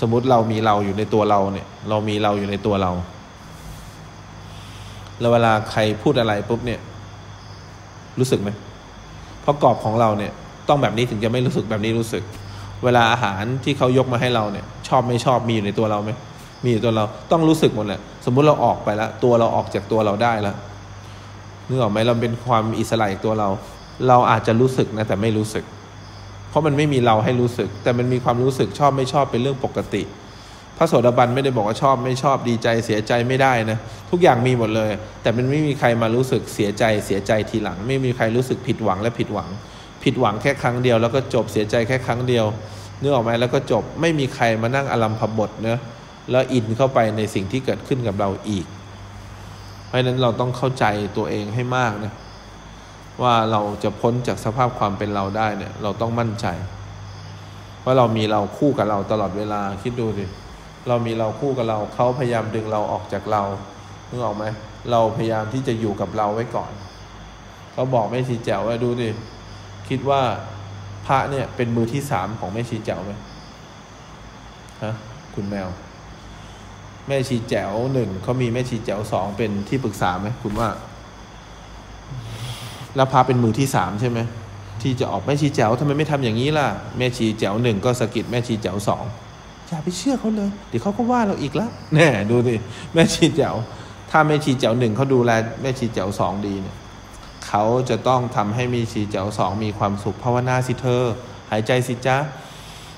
[0.00, 2.92] สมมติเรามีเราอยู่ในตัวเราเนี่ย เรามีเราอยู่ในตัวเรา
[5.20, 6.80] แล้วเวลาใครพูดอะไรปุ๊บเนี่ย
[8.18, 8.50] รู้สึกไหม
[9.42, 10.32] เพราะกรอบของเราเนี่ย
[10.68, 12.22] ต้องแบบนี้ถึงจะไม่รู้สึกแบบนี้รู้สึก
[12.84, 16.10] เวลาอาหารที่เขายกมาให้เราเนี่ย ชอบไม่ชอบมีอยู่ในตัวเราไหม
[16.64, 20.56] มีอยู่ตัวเราต้องรู้สึกหมดแหละสมมุติเราออกไปแล้วตัวเราออกจากตัวเราได้แล้ว
[21.68, 23.48] นึกออกไหมเราเป็นความอิสระอีกตัวเรา
[24.08, 25.64] เราอาจจะรู้สึกนะแต่ไม่รู้สึก
[26.50, 30.02] เพราะมันไม่มีเราให้รู้สึก แต่มันมีความรู้สึกชอบไม่ชอบเป็นเรื่องปกติ
[30.78, 33.78] พระโสดาบันไม่ได้บอกว่าชอบไม่ชอบดีใจเสียใจไม่ได้นะ
[34.10, 34.90] ทุกอย่างมีหมดเลย
[35.22, 39.48] แต่มันไม่มีใครมารู้สึกเสียใจเสียใจทีหลัง ไม่มีใครรู้สึกผิดหวังและผิดหวัง
[40.04, 42.44] ผิดหวังแค่ครั้งเดียวแล้วก็จบเสียใจแค่ครั้งเดียว
[43.00, 45.78] นึกออกไหมแล้วก็จบไม่มีใครมานั่งอลัมพบทเนะ
[46.30, 48.66] แล้วอินเข้าไปในสิ่งที่เกิดขึ้นกับเราอีก
[49.84, 50.84] เพราะฉะนั้นเราต้องเข้าใจ
[51.16, 52.12] ตัวเองให้มากนะ
[53.22, 56.46] ว่าเราจะพ้นจากสภาพความเป็นเราได้เนี่ย เราต้องมั่นใจ
[57.84, 60.24] ว่าเรามีเราคู่กับเราตลอดเวลาคิดดูสิ
[60.88, 63.42] เรามีเราคู่กับเราเขาพยายามดึงเราออกจากเรา
[64.08, 64.44] นึกออกไหม
[64.90, 66.72] เราพยายามที่จะอยู่กับเราไว้ก่อน
[67.72, 69.08] เขาบอกแม่ชีแจ๋วว่าดูดิ
[69.88, 70.20] คิดว่า
[71.06, 73.12] พระเนี่ยเป็นมือที่สามของแม่ชีแจ๋วไหม
[74.82, 74.94] ฮะ
[75.34, 75.68] คุณแมว
[77.08, 80.68] แม่ชีแจ๋วหนึ่งเขามีแม่ชีแจ๋วสองเป็นที่ปรึกษาไหมคุณว่า
[82.96, 84.18] แล้วพระเป็นมือที่สามใช่ไหม
[84.82, 86.66] ที่จะออกแม่ชีแจ๋วทำไมไม่ทำอย่างนี้ล่ะ
[86.98, 89.04] แม่ชีแจ๋วหนึ่งก็สะกิดแม่ชีแจ๋วสอง
[89.68, 92.54] อย่าไปเชื่อเขาเลยเดี๋ยวเขาก็ว่าเราอีกแล้วแน่ดูสิ
[92.94, 93.54] แม่ชีแจ๋ว
[94.10, 95.30] ถ้าแม่ชีแจ๋วหนึ่งเขาดูแล
[95.62, 96.76] แม่ชีแจ๋วสองดีเนี่ย
[97.46, 101.02] เขาจะต้องทำให้แม่ชีแจ๋วสองมีความสุขภาวนาสิเธอ
[101.50, 102.16] หายใจสิจ้า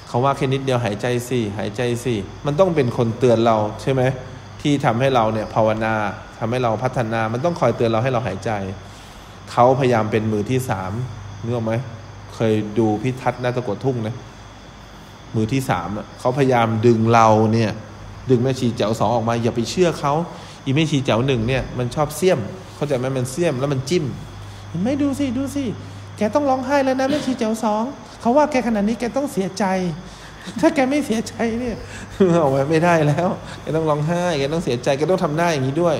[0.08, 2.14] เขาว่าแค่นิดเดียวหายใจสิหายใจสิ
[2.46, 4.02] มันต้องเป็นคนเตือนเราใช่ไหม
[4.60, 5.94] ที่ทำให้เราเนี่ยภาวนา
[6.38, 8.50] ทำให้เราพัฒนา มันต้องคอยเตือนเราให้เราหายใจ
[9.52, 10.92] เขาพยายามเป็นมือที่สาม
[11.42, 11.72] นึกออกไหม
[12.34, 14.14] เคยดูพิทัศน์นาตะกดทุ่งนะ
[15.34, 15.88] มือที่สาม
[16.20, 17.70] เขาพยายามดึงเราเนี่ย
[18.30, 20.12] ดึงแม่ชีเจ๋วสองออกมา อย่าไปเชื่อเขา
[20.64, 22.38] อีแม่ชีเจ๋วหนึ่งเนี่ยมันชอบเสี่ยม
[22.74, 24.04] เขาใจไหมมันเสี่ยมแล้วมันจิ้ม
[24.82, 25.64] ไหมดูสิดูสิ
[26.16, 27.84] แกต้องร้องไห้แล้วนะแม่ชีเจ๋วสอง
[28.20, 29.64] เขาว่าแกขนาดนี้แกต้องเสียใจ
[30.60, 31.76] ถ้าแกไม่เสียใจเนี่ย
[32.42, 33.28] ออกมาไม่ได้แล้ว
[33.62, 35.96] แกต้องร้องไห้แกต้องเสียใจแกต้องทำหน้าอย่างนี้ด้วย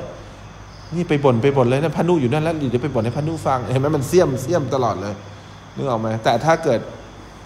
[0.97, 5.15] นี่ไปบ่นไปบ่นเลยนะพานุอยู่นั่นแล้วเดี๋ยวไปบ่นให้พานุฟังเห็นไหมมันเสี่ยมเสี่ยมตลอดเลย
[5.77, 6.81] นึกออกไหมแต่ถ้าเกิด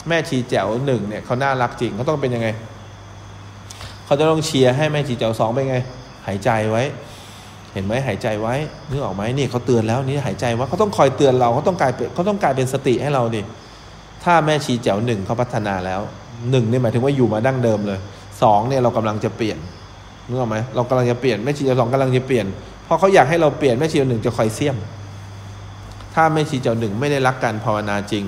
[0.09, 2.49] แม่ชีแจ๋วหนึ่งเนี่ยเขาน่ารักจริงเขาต้องเป็นยังไง
[4.05, 5.77] เขาจะต้องเชียร์ให้แม่ชีแจ๋วสองเป็นไง
[6.27, 6.83] หายใจไว้
[7.73, 8.55] เห็นไหมหายใจไว้
[8.91, 13.43] นึกออกไหมนี่เขาเตือนแล้วนี่หายใจว่าเขาต้องคอยเตือนเราเขาต้องกลายเป็นเขาต้องกลายเป็นสติให้เราดิ
[14.25, 16.01] ถ้าแม่ชีแจ๋วหนึ่งเขาพัฒนาแล้ว
[16.51, 17.99] หนึ่งนี่หมายถึงว่าอยู่มาดั้งเดิมเลย
[18.43, 19.59] สองเนี่ยเรากำลังจะเปลี่ยน
[20.29, 22.47] นึกออกไหมเรากำลังจะเปลี่ยนแม่ชีแจ๋วสองกำลังจะเปลี่ยน
[22.85, 24.77] เพราะเขาอยากให้เราเปลี่ยนแม่ชีแจ๋วหนึ่งจะคอยเสี่ยม
[26.15, 28.25] ถ้าแม่ชีแจ๋วหนึ่งไม่ได้รักการภาวนาจริง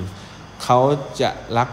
[0.62, 0.78] เขา
[1.20, 1.68] จะรัก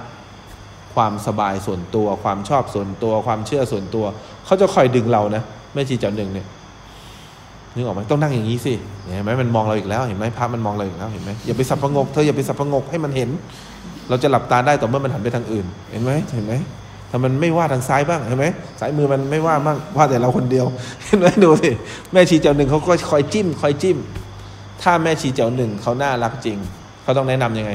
[0.95, 4.05] ความสบายส่วนตัว ความชอบส่วนตัว ความเชื่อส่วนตัว
[4.45, 6.47] เขาจะคอยดึงเรานะแม่ชีเจ้าหนึ่งเนี่ย
[7.75, 8.73] นึกออกไหมต้องนั่งอย่างนี้สิ
[9.15, 13.29] เห็นไหมมันมองเราอีกแล้วเห็นไหมพระมันมองเราอีกแล้วเห็นไหมอย่าไปสับประงกเธออย่าไปสับประงกให้มันเห็น
[14.11, 16.53] เราจะหลับตาได้ต่อเมื่อมันหันไปทางอื่น เห็นไหมเห็นไหม
[17.09, 18.45] ถ้ามันไม่ว่าทางซ้ายบ้างเห็นไหม
[18.79, 20.65] สายมือมันไม่ว่าบ้างว่าแต่เราคนเดียว
[21.05, 21.69] เห็นไหมดูสิ
[22.11, 23.97] แม่ชีเจ้าหนึ่งเขาก็คอยจิ้ม คอยจิ้ม
[24.81, 26.57] ถ้าแม่ชีเจ้าหนึ่งเขาน่ารักจริง
[27.03, 27.71] เขาต้องแนะนํำยังไง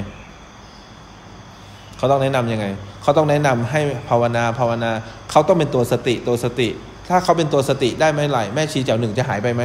[1.97, 2.67] เขาต้องแนะนํำยังไง
[3.03, 4.91] เขาต้องแนะนำให้ภาวนาภาวนา
[5.31, 6.69] เขาต้องเป็นตัวสติตัวสติ
[7.09, 9.63] ถ้าเขาเป็นตัวสติได้ไม่ไหลแม่ชีเจ้าหนึ่งจะหายไปไหม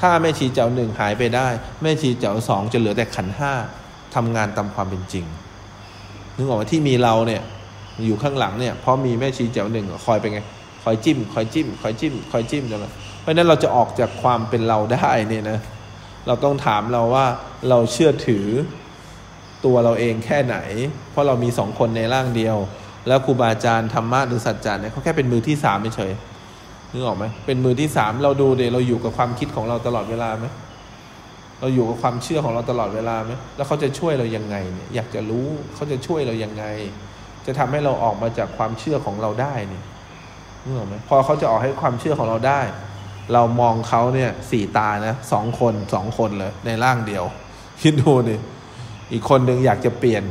[0.00, 1.48] ถ้าแม่ชีเจ้าหนึ่งหายไปได้
[1.82, 3.52] แม่ชีเจ้าสองจะเหลือแต่ขันห้า
[4.14, 5.24] ทำงานตามความเป็นจริง
[6.38, 7.42] นึกออกว่าที่มีเราเนี่ย
[8.04, 10.40] อยู่ข้างหลังเนี่ยเพราะมีแม่ชีเจ้าหนึ่งคอยไปไง
[10.84, 15.58] คอยจิ้มคอยจิ้มคอยจิ้มคอยจิ้มจังเลยเพราะนั้นเราจะออกจากความเป็นเราได้เนี่ยนะ
[16.26, 17.26] เราต้องถามเราว่า
[17.68, 18.46] เราเชื่อถือ
[19.64, 20.56] ตัวเราเองแค่ไหน
[21.10, 22.56] เพราะเรามีสองคนในร่างเดียว
[23.08, 26.12] แล้วครูบาอาจารย์ธรรมะหรือสัจจะเนี่ยเขาแค่เป็นมือที่สามเฉย
[26.92, 30.46] นึกออกไหมเป็นมือที่สามเราดูเดี๋ยวเราอยู่กับความคิดของเราตลอดเวลาไหม
[31.60, 36.64] เราอยู่กับความเชื่อของเราตลอดเวลาไหมแล้วเขาจะช่วยเรายังไงเนี่ยอยากจะรู้เขาจะช่วยเรายังไง
[37.46, 39.84] จะทำให้เราออกมาจากความเชื่อของเราได้เนี่ย
[40.64, 42.60] นึกออกไหมพอเขาจะออกให้ความเชื่อของเราได้
[43.32, 47.24] เรามองเขาเนี่ยสี่ตานะสองคนสองคนเลยในร่างเดียว
[47.82, 48.36] คิดดูดิ
[49.12, 50.22] อีกคนหนึ่งอยากจะเปลี่ยน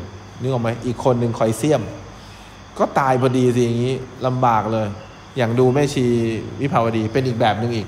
[0.41, 1.81] นึกออกไหมอีกคนหนึ่งคอยเสี่ยม
[2.79, 3.93] ก็ตายพอดีสิอย่างนี้
[4.25, 4.87] ลำบากเลย
[5.37, 6.05] อย่างดูแม่ชี
[6.61, 7.87] วิภาวดีเป็นอีกแบบหนึ่งอีก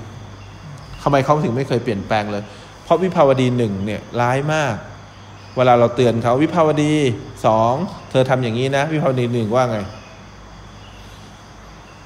[1.02, 2.42] ทำไมเขาถึงไม่เคยเปลี่ยนแปลงเลย
[2.90, 4.74] ราะวิภาวดีหนึ่งเนี่ยร้ายมาก
[5.56, 6.92] เวลาเราเตือนเขาวิภาวดี
[7.46, 7.72] สอง
[8.10, 9.78] เธอทำอย่างนี้นะ วิภาวดีหนึ่งว่าไง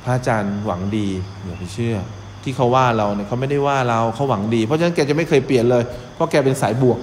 [0.04, 1.08] พระอาจารย์หวังดี
[1.44, 1.96] อย่าไปเชื่อ
[2.42, 5.82] ที่เขาว่าเราเนี่ยเขาไม่ได้ว่าเราเขาหวังดี เพราะฉะนั้นแกจะไม่เคยเปลี่ยนเลย
[6.14, 6.98] เพราะแกเป็นสายบวก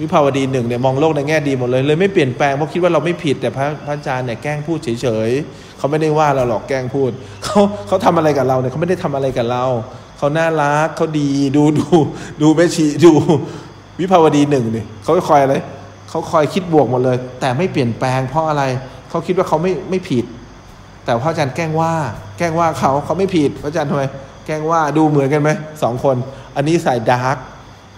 [0.00, 7.10] วิภาวดีหนึ่งเนี่ยมองโลกในแง่ดีหมดเลยเลยไม่เปลี่ยนแปลงเพราะคิดว่าเราไม่ผิดแต่พระพระอาจารย์เนี่ยแกล้งพูดเฉยๆเขาไม่ได้ว่าเราหรอกแกล้งพูด
[7.44, 9.64] เขาเขาทำอะไรกับเราเนี่ยเขาไม่ได้ทำอะไรกับเรา
[10.18, 11.86] เขาน่ารักเขาดีดูดู
[12.42, 13.12] ดูแม่ชีดู
[14.00, 15.54] วิภาวดีหนึ่งเนี่ยเขาคอยอะไร
[16.08, 18.62] เขาคอยคิดบวกหมดเลย แต่ไม่เปลี่ยนแปลงเพราะอะไร
[19.10, 20.24] เขาคิดว่าเขาไม่ไม่ผิด
[21.04, 21.94] แต่พระอาจารย์แกล้งว่า
[22.38, 24.04] แกล้งว่าเขาเขาไม่ผิดพระอาจารย์ทำไม
[24.46, 25.50] แกล้งว่าดูเหมือนกันไหม
[25.82, 26.16] สองคน
[26.56, 27.36] อันนี้ใส่ดาร์ก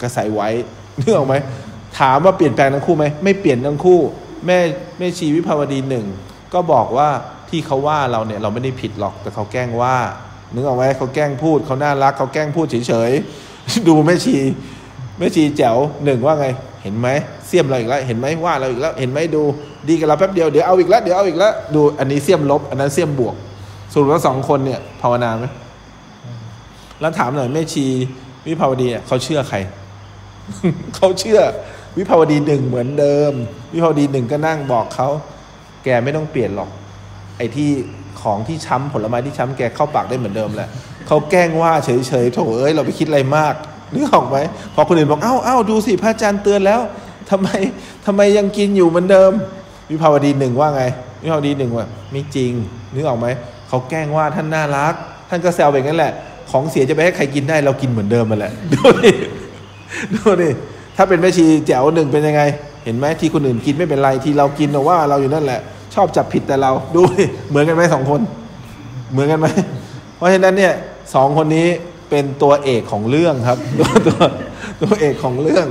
[0.00, 1.34] กับใส่ไวท์เนื้อออกไหม
[1.98, 4.00] ถามว่าเปลี่ยนแปลงทั้งคู่ไหมไม่เปลี่ยนทั้งคู่
[4.46, 4.58] แม่
[4.98, 6.06] แม่ชีวิภาวดีหนึ่ง
[6.54, 7.08] ก็บอกว่า
[7.50, 9.96] ที่เขาว่าเราเนี่ยเราไม่ได้ผิดหรอกแต่เขาแกล้งว่า
[10.54, 14.36] นึกออกไหมเขาแกล้งพูดเขาน่ารักเขาแกล้งพูดเฉยๆดูแม่ชี
[15.18, 16.46] แม่ชีแจ๋วหนึ่งว่าไง
[16.82, 17.08] เห็นไหม
[17.46, 19.42] เสียมเราอีกแล้วเห็นไหมว่าเราอีกแล้วเห็นไหมดู
[19.88, 23.34] ดีกับเราแป๊บเดียวเดี๋ยวเอาอีกแล้วเดี๋ยวเอาอีกแล้วดูอันนี้เสียมลบ อันนั้นเสียมบวก
[23.92, 25.44] สรุปว่าสองคนเนี่ยภาวนาไหม
[27.00, 27.86] แล้วถามหน่อยแม่ชี
[28.46, 29.56] วิภาวดีเขาเชื่อใคร
[30.96, 31.40] เขาเชื่อ
[31.96, 33.32] วิภาวดีหนึ่งเหมือนเดิม
[33.72, 35.08] วิภาวดีหนึ่งก็นั่งบอกเขา
[35.84, 36.70] แกไม่ต้องเปลี่ยนหรอก
[37.36, 37.70] ไอ้ที่
[38.22, 40.68] ของที่ช้ำผลไม้ที่ช้ำแกเข้าปากได้เหมือนเดิมแหละ
[41.06, 43.54] เขาแกล้งว่าเฉยๆโถเอ้ยเราไปคิดอะไรมาก
[43.92, 44.36] นึกออกไหม
[44.74, 46.80] พอคนอื่นบอกเอ้าเอ้าดูสิพระอาจารย์เตือนแล้ว
[47.30, 47.48] ทำไม
[48.06, 49.32] ทำไมยังกินอยู่เหมือนเดิม
[49.90, 50.82] วิภาวดีหนึ่งว่าไง
[51.22, 52.52] วิภาวดีหนึ่งว่าไม่จริง
[52.94, 53.26] นึกออกไหม
[53.68, 54.94] เขาแกล้งว่าท่านน่ารัก
[55.28, 56.12] ท่านก็แซวแบบนั้นแหละ
[56.50, 59.12] ของเสียจะไปให้ใครกินได้เรากินเหมือนเดิมมาแหละดูดิ
[60.14, 60.50] ดูดิ
[60.96, 62.42] ถ้าเป็นแม่ชีแจ๋วหนึ่งเป็นยังไง
[62.84, 65.60] เห็นไหมที่คนอื่นกินไม่เป็นไรที่เรากินเราว่าเราอยู่นั่นแหละ
[66.02, 67.00] อบจับผิดแต่เราดู
[67.48, 68.20] เหมือนกันไหมสองคน
[69.12, 69.46] เหมือนกันไหม
[70.16, 70.74] เพราะฉะนั้นเนี่ย
[71.14, 71.66] สองคนนี้
[72.10, 74.18] เป็นตัวเอกของเรื่องครับตัวตัว
[74.82, 75.66] ตัวเอกของเรื่อง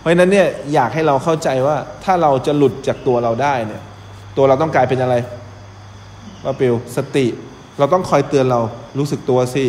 [0.00, 3.82] เพราะฉะนั้นเนี่ยอยากให้เราเข้าใจว่าถ้าเราจะหลุดจากตัวเราได้เนี่ย
[4.36, 5.14] ตัวเราต้องกลายเป็นอะไร
[6.44, 7.26] ว่าเปลวสติ
[7.78, 8.60] เราต้องคอยเตือนเรา
[8.98, 9.64] รู้สึกตัวสิ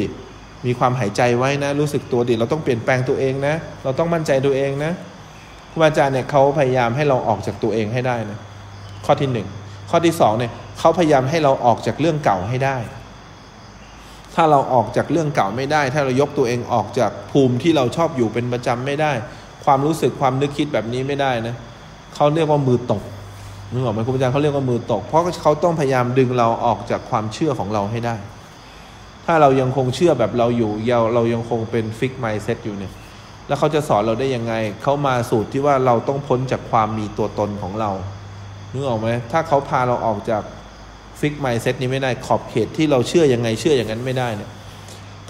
[0.65, 4.91] มีความหายใจไว้นะ รู้สึกตัวดิเราต้องเปลี่ยนแปลงตัวเองนะ เราต้องมั่นใจตัวเองนะ
[5.71, 8.39] ครูบาอาจารย์เนี่ยเขาพยายามให้เราออกจากตัวเองให้ได้นะ
[9.05, 9.47] ข้อที่หนึ่ง
[9.89, 12.77] ข้อที่สองเนี่ยเขาพยายามให้เราออกจากเรื่องเก่าให้ได้
[14.35, 19.11] ถ้าเราออกจากเรื่องเก่าไม่ได้ ถ้าเรายกตัวเองออกจากภูมิที่เราชอบอยู่เป็นประจำไม่ได้
[19.65, 21.55] ความรู้สึกความนึกคิดแบบนี้ไม่ได้นะ
[22.15, 23.03] เขาเรียกว่ามือตก
[23.71, 28.15] นึกออกไหมครูอาจารย์เขาเรียกว่ามือตก เพราะเขาต้องพยายามดึงเราออกจากความเชื่อของเราให้ได้
[29.25, 32.93] ถ้าเรายังคงเชื่อแบบเราอยู่เราเรายังคงเป็นฟิกไมซ์เซ็ตอยู่เนี่ย
[33.47, 37.91] แล้วเขาจะสอนเราได้ยังไง เขามาสูตรที่ว่าเราต้องพ้นจากความมีตัวตนของเรา
[38.73, 40.43] นึกออกไหมถ้าเขาพาเราออกจาก
[41.19, 44.51] fixed mindset นี้ไม่ได้ขอบเขตที่เราเชื่อยังไงเชื่ออย่างนั้นไม่ได้เนี่ย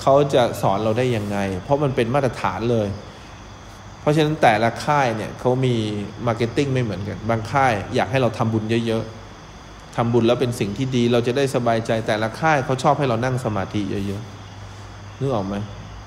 [0.02, 2.88] เขาจะสอนเราได้ยังไง เพราะมันเป็นมาตรฐานเลย
[4.02, 5.76] เพราะฉะนั้นแต่ละค่ายเนี่ยเขามี
[6.28, 15.56] marketing ไม่เหมือนกัน บางค่ายอยากให้เราทำบุญเยอะๆทำบุญแล้วเป็นสิ่งที่ดีเราจะได้สบายใจ แต่ละค่ายเขาชอบให้เรานั่งสมาธิเยอะๆนึกออกไหม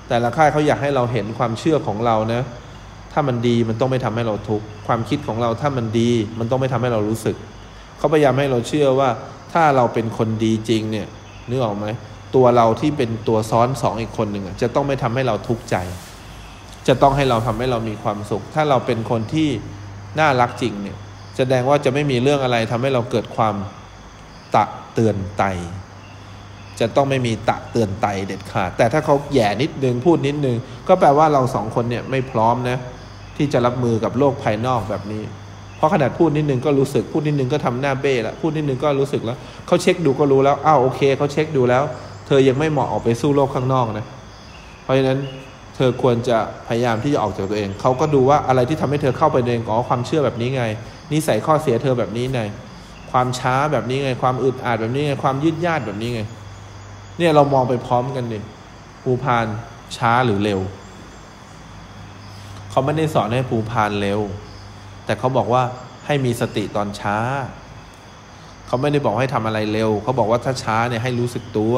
[0.09, 2.41] แต่ละค่ายเขาอยากให้เราเห็นความเชื่อของเรานะ
[3.11, 7.35] ถ้ามันดีมันต้องไม่ทำให้เราทุกข์ความคิดของเราถ้ามันดีมันต้องไม่ทำให้เรารู้สึก
[7.97, 9.09] เขาพยายามให้เราเชื่อว่า
[9.53, 11.07] ถ้าเราเป็นคนดีจริงเนี่ย
[11.49, 11.87] นึกออกไหม
[12.35, 15.75] ตัวเราที่เป็นตัวซ้อนสองอีกคนหนึ่งจะต้องไม่ทำให้เราทุกข์ใจ
[16.87, 19.49] จะต้องให้เราทำให้เรามีความสุข ถ้าเราเป็นคนที่
[20.19, 20.97] น่ารักจริงเนี่ย
[21.37, 23.55] แสดงว่าจะไม่มีเรื่องอะไรทำให้เราเกิดความ
[24.55, 25.43] ตะเตือนไต
[26.79, 32.77] จะต้องไม่มีตะเตือนไตเด็ดขาดแต่ถ้าเขาแย่นิดนึงพูดนิดนึงก็แปลว่าเราสองคนเนี่ยไม่พร้อมนะ
[33.37, 35.23] ที่จะรับมือกับโลกภายนอกแบบนี้
[35.77, 41.83] เพราะขนาดพูดนิดนึงก็รู้สึกพูดนิดนึงก็ทำหน้าเบ้แล้วพูดนิดนึงก็รู้สึกแล้วเขาเช็คดูก็รู้แล้วอ้าวโอเคเขาเช็คดูแล้ว
[42.27, 44.05] เธอยังไม่เหมาะออกไปสู้โลกข้างนอกนะ
[44.83, 45.19] เพราะฉะนั้น
[45.75, 50.63] เธอควรจะพยายามที่จะออกจากตัวเอง เขาก็ดูว่าอะไรที่ทำให้เธอเข้าไปเองอ๋อความเชื่อแบบนี้ไง
[51.13, 52.41] นิสัยข้อเสียเธอแบบนี้ไง
[53.11, 56.21] ความช้าแบบนี้ไง ความอึดอัดแบบนี้ไงความยืดยาดแบบนี้ไง
[57.17, 58.39] เนี่ยเรามองไปพร้อมกันดิ
[59.03, 59.45] ภูพาน
[59.97, 60.59] ช้าหรือเร็ว
[62.71, 64.19] เขาไม่ได้สอนให้ภูพานเร็ว
[65.05, 65.63] แต่เขาบอกว่า
[66.05, 67.17] ให้มีสติตอนช้า
[68.67, 71.75] เขาไม่ได้บอกให้ทำอะไรเร็ว เขาบอกว่าถ้าช้าเนี่ยให้รู้สึกตัว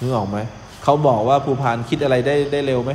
[0.00, 0.38] นึกออกไหม
[0.84, 2.92] เขาบอกว่าภูพานคิดอะไรได้ได้เร็วไหม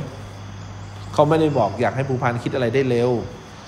[1.14, 3.10] เขาไม่ได้บอกอยากให้ภูพานคิดอะไรได้เร็ว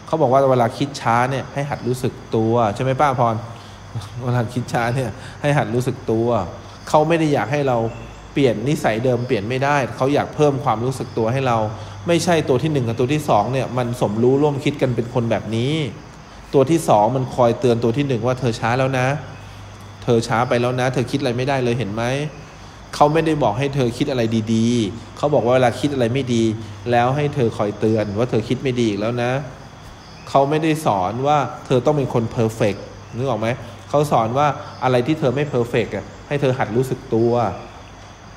[0.07, 3.35] เขาบอกว่าเวลาคิดช้าเนี่ยให้หัดรู้สึกตัวใช่ไหมป้าพร
[4.25, 6.29] เวลาคิดช้าเนี่ยให้หัดรู้สึกตัว
[6.88, 7.79] เขาไม่ได้อยากให้เรา
[8.33, 11.59] เปลี่ยนนิสัยเดิมเปลี่ยนไม่ได้ เขาอยากเพิ่มความรู้สึกตัวให้เรา
[12.08, 15.72] ไม่ใช่ตัวที่หนึ่งกับตัวที่สองเนี่ยมันสมรู้ร่วมคิดกันเป็นคนแบบนี้
[16.54, 19.06] ตัวที่สองมันคอยเตือนตัวที่หนึ่งว่าเธอช้าแล้วนะ
[20.02, 22.02] เธอช้าไปแล้วนะ เธอคิดอะไรไม่ได้เลยเห็นไหม
[22.94, 24.22] เขาไม่ได้บอกให้เธอคิดอะไร
[24.54, 26.42] ดีๆ เขาบอกว่าเวลาคิดอะไรไม่ดี
[26.90, 29.32] แล้วให้เธอคอยเตือนว่าเธอคิดไม่ดีอีกแล้วนะ
[30.28, 32.74] เขาไม่ได้สอนว่าเธอต้องเป็นคน perfect
[33.16, 33.48] นึกออกไหม
[33.88, 34.46] เขาสอนว่า
[34.84, 37.32] อะไรที่เธอไม่ perfect อะให้เธอหัดรู้สึกตัว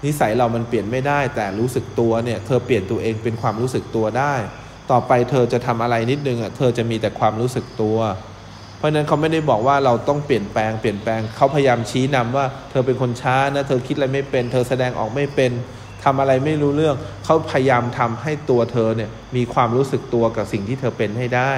[0.06, 4.36] นิสัยเรามันเปลี่ยนไม่ได้ แต่รู้สึกตัวเนี่ยเธอเปลี่ยนตัวเองเป็นความรู้สึกตัวได้
[4.92, 7.98] ต่อไปเธอจะทำอะไรนิดนึงอะเธอจะมีแต่ความรู้สึกตัว
[8.78, 15.52] เพราะฉะนั้นเขาไม่ได้บอกว่าเราต้องเปลี่ยนแปลงเปลี่ยนแปลงเขาพยายามชี้นำว่า เธอเป็นคนช้านะเธอคิดอะไรไม่เป็น เธอแสดงออกไม่เป็น
[16.04, 21.54] ทำอะไรไม่รู้เรื่อง เขาพยายามทำให้ตัวเธอเนี่ยมีความรู้สึกตัวกับสิ่งที่เธอเป็นให้ได้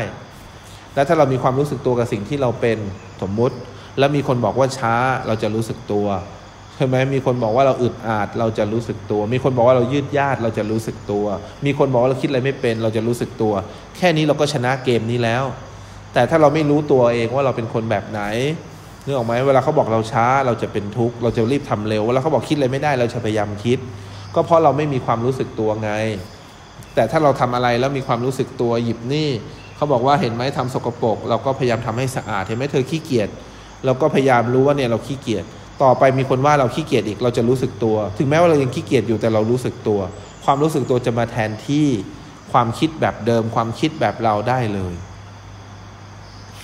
[0.95, 2.77] แล้วถ้าเรามีความรู้สึกตัวกับสิ่งที่เราเป็น
[3.21, 3.55] สมมุติ
[3.99, 4.95] แล้วมีคนบอกว่าช้า
[5.27, 6.07] เราจะรู้สึกตัว
[6.75, 11.25] ใช่ไหมมีคนบอกว่าเราอึดอัดเราจะรู้สึกตัว มีคนบอกว่าเรายืดยาดเราจะรู้สึกตัว
[11.65, 13.53] มีคนบอกว่าเราคิดอะไรไม่เป็น เราจะรู้สึกตัว
[13.97, 15.43] แค่นี้เราก็ชนะเกมนี้แล้ว
[16.13, 18.21] แต่ถ้าเราไม่รู้ตัวเองว่าเราเป็นคนแบบไหน
[19.05, 23.79] นึกออกไหมเวลาเขาบอกเราช้าเราจะเป็นทุกข์เราจะรีบทำเร็วเวลาเขาบอกคิดอะไรไม่ได้เราจะพยายามคิด
[24.35, 25.91] ก็เพราะเราไม่มีความรู้สึกตัวไง
[26.95, 29.29] แต่ถ้าเราทำอะไรแล้วมีความรู้สึกตัวหยิบนี่
[29.75, 33.29] เขาบอกว่าเห็นไหมทำสกปรกเราก็พยายามทำให้สะอาดเห็นไหมเธอขี้เกียจ
[33.85, 35.45] เราก็พยายามรู้ว่าเนี่ยเราขี้เกียจ
[35.83, 39.99] ต่อไปมีคนว่าเราขี้เกียจอีกเราจะรู้สึกตัว ถึงแม้ว่าเรายังขี้เกียจอยู่แต่เรารู้สึกตัว
[40.45, 41.87] ความรู้สึกตัวจะมาแทนที่
[42.51, 44.93] ความคิดแบบเดิม ความคิดแบบเราได้เลย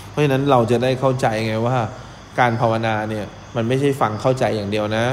[0.10, 1.78] เพราะฉะนั้นเราจะได้เข้าใจไงว่า
[2.40, 5.06] การภาวนาเนี่ยมันไม่ใช่ฟังเข้าใจอย่างเดียวนะ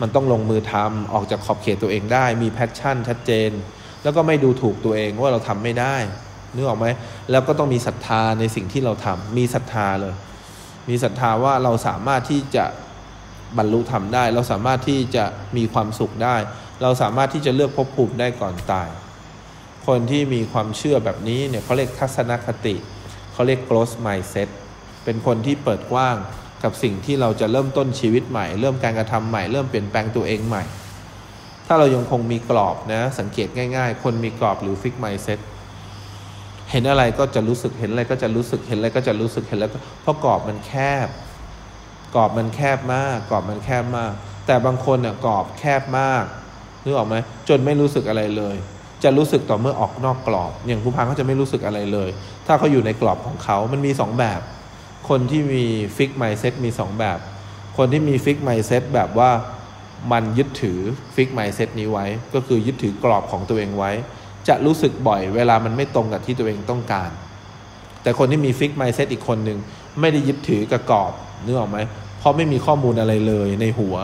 [0.00, 3.50] มันต้องลงมือทำออกจากขอบเขตตัวเองได้ มี passion ชัดเจน
[4.02, 5.96] แล้วก็ไม่ดูถูกตัวเองว่าเราทำไม่ได้
[6.54, 6.86] นึกออกไหม
[7.30, 10.14] แล้วก็ต้องมีศรัทธาในสิ่งที่เราทำมีศรัทธาเลย
[10.88, 12.64] มีศรัทธาว่าเราสามารถที่จะ
[13.58, 15.24] บรรลุธรรมได้ เราสามารถที่จะ
[15.56, 16.36] มีความสุขได้
[16.82, 18.88] เราสามารถที่จะเลือกภพภูมิได้ก่อนตาย
[19.86, 22.74] คนที่มีความเชื่อแบบนี้เนี่ยเขาเรียกทัศนคติ
[23.32, 24.48] เขาเรียก growth mindset
[25.04, 26.16] เป็นคนที่เปิดกว้าง
[26.62, 30.64] กับสิ่งที่เราจะเริ่มต้นชีวิตใหม่ เริ่มการกระทำใหม่ เริ่มเปลี่ยนแปลงตัวเองใหม่
[31.66, 35.40] ถ้าเรายังคงมีกรอบนะ สังเกตง่าย ๆ คนมีกรอบหรือ fix mindset
[36.70, 39.70] เห็นอะไรก็จะรู้สึก เห็นอะไรก็จะรู้สึก เห็นอะไรก็จะรู้สึก เห็นแล้ว
[40.02, 40.72] เพราะกรอบมันแค
[41.06, 41.08] บ
[42.14, 44.12] กรอบมันแคบมาก กรอบมันแคบมาก
[44.46, 46.24] แต่บางคนเนี่ยกรอบแคบมาก
[46.84, 47.16] นึกออกไหม
[47.48, 48.56] จนไม่รู้สึกอะไรเลย
[49.02, 52.08] จะรู้สึกต่อเมื่อออกนอกกรอบ อย่างผู้พังเขาจะไม่รู้สึกอะไรเลย
[52.46, 54.40] ถ้าเขาอยู่ในกรอบของเขามันมีสองแบบ
[55.08, 55.64] คนที่มี
[55.96, 57.18] fixed mindset มีสองแบบ
[57.76, 59.30] คนที่มี fixed mindset แบบว่า
[60.12, 60.80] มันยึดถือ
[61.14, 63.90] fixed mindset นี้ไว้ ก็คือยึดถือกรอบของตัวเองไว้
[64.48, 67.10] จะรู้สึกบ่อย เวลามันไม่ตรงกับที่ตัวเองต้องการ
[68.02, 69.58] แต่คนที่มี fixed mindset อีกคนหนึ่ง
[70.00, 71.12] ไม่ได้ยึดถือกับกรอบ
[71.44, 71.78] นึกออกไหม
[72.22, 73.96] เพราะไม่มีข้อมูลอะไรเลยในหัว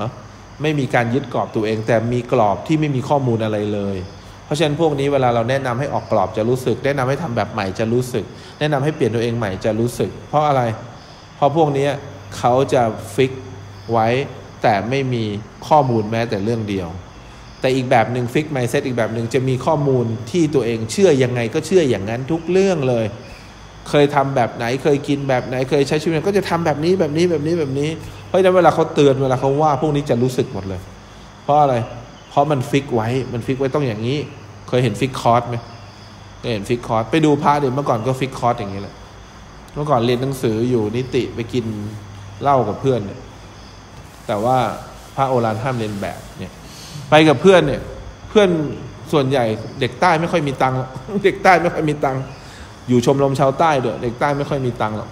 [0.63, 3.97] ไม่มีการยึดกรอบตัวเอง แต่มีกรอบที่ไม่มีข้อมูลอะไรเลย
[4.45, 8.25] เพราะฉะนั้นพวกนี้เวลาเราแนะนำให้ออกกรอบจะรู้สึก แนะนำให้ทำแบบใหม่จะรู้สึก
[8.59, 10.63] แนะนำให้เปลี่ยนตัวเองใหม่จะรู้สึก เพราะอะไร
[11.37, 11.89] เพราะพวกนี้
[12.39, 12.83] เขาจะ
[13.15, 13.33] ฟิก
[13.93, 14.09] ไว้
[14.63, 15.25] แต่ไม่มี
[15.69, 16.89] ข้อมูลแม้แต่เรื่องเดียว
[17.61, 23.05] แต่อีกแบบหนึ่งฟิกไมเซ็ตอีกแบบหนึ่งจะมีข้อมูลที่ตัวเองเชื่อยังไงก็เชื่ออย่างนั้นทุกเรื่องเลย
[23.89, 27.91] เคยทำแบบไหน เคยกินแบบไหน เคยใช้ชีวิตก็จะทำแบบนี้แบบนี้แบบนี้แบบนี้
[28.27, 30.81] เพราะฉะนั้นเวลาเขาเตือนเวลาเขาว่า พวกนี้จะรู้สึกหมดเลย
[31.43, 31.75] เพราะอะไร
[32.31, 34.19] เพราะมัน fix ไว้ มัน fix ไว้ต้องอย่างนี้
[34.69, 35.57] เคยเห็นฟิกคอร์สไหม
[36.41, 38.95] เคยเห็นฟิกคอร์ส ไปดูพระเดี๋ยวเมื่อก่อนก็ฟิกคอร์สอย่างนี้แหละ
[39.75, 41.65] เมื่อก่อนเรียนหนังสืออยู่นิติไปกิน
[42.43, 43.21] เหล้ากับเพื่อนเนี่ย
[44.27, 44.57] แต่ว่า
[45.17, 46.53] พระโอรานห้ามเลียนแบบเนี่ย
[47.11, 47.83] ไปกับเพื่อนเนี่ย
[48.29, 48.49] เพื่อน
[49.13, 49.45] ส่วนใหญ่
[49.81, 50.77] เด็กใต้ไม่ค่อยมีตังค์
[51.25, 52.23] เด็กใต้ไม่ค่อยมีตังค์
[52.89, 55.09] อยู่ชมรมชาวใต้ด้วยเด็กใต้ไม่ค่อยมีตังค์หรอก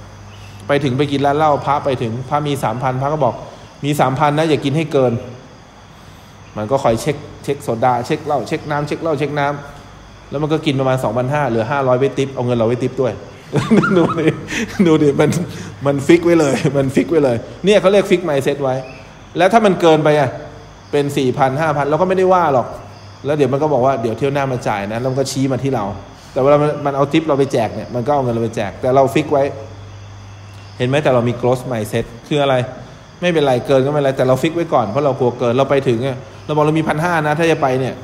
[0.68, 3.34] ไปถึงไปกินร้านเหล้าพระไปถึงพระมีสามพันพระก็บอก
[3.84, 5.12] มีสามพันนะอย่ากินให้เกิน
[6.56, 13.12] มันก็คอยเช็คเช็คโซดาเช็คเหล้าเช็คน้ำเช็คเหล้าเช็คน้ำแล้วมันก็กินประมาณสองพันห้าเหลือห้าร้อยไว้ทิปเอาเงินเราไว้ทิปด้วย
[13.96, 14.26] ดูดิ
[14.86, 15.30] ดูดิมัน
[15.86, 18.74] มัน fix ไว้เลย มัน fix ไว้เลย เนี่ยเขาเรียก fixed mindset ไว้
[19.38, 20.30] แล้วถ้ามันเกินไปอะ
[20.90, 22.66] เป็นสี่พันห้าพันเราก็ไม่ได้ว่าหรอก
[23.26, 25.84] แล้วเดี๋ยวมันก็บอกว่าเดี๋ยวเที่ยวหน้ามาจ่ายนะแล้วมันก็ชี้มาที่เรา
[26.36, 29.44] แต่เวลามันเอาทิปเราไปแจกเนี่ยมันก็เอาเงินเราไปแจก แต่เรา fix ไว้
[30.78, 32.54] เห็นไหมแต่เรามี growth mindset คืออะไร
[33.20, 37.94] ไม่เป็นไรเกินก็ไม่เป็นไรแต่เรา fix ไว้ก่อนเพราะเรากลัวเกินเราไปถึงเนี่ยเราบอกเรามีพันห้านะ ถ้าจะไปเนี่ย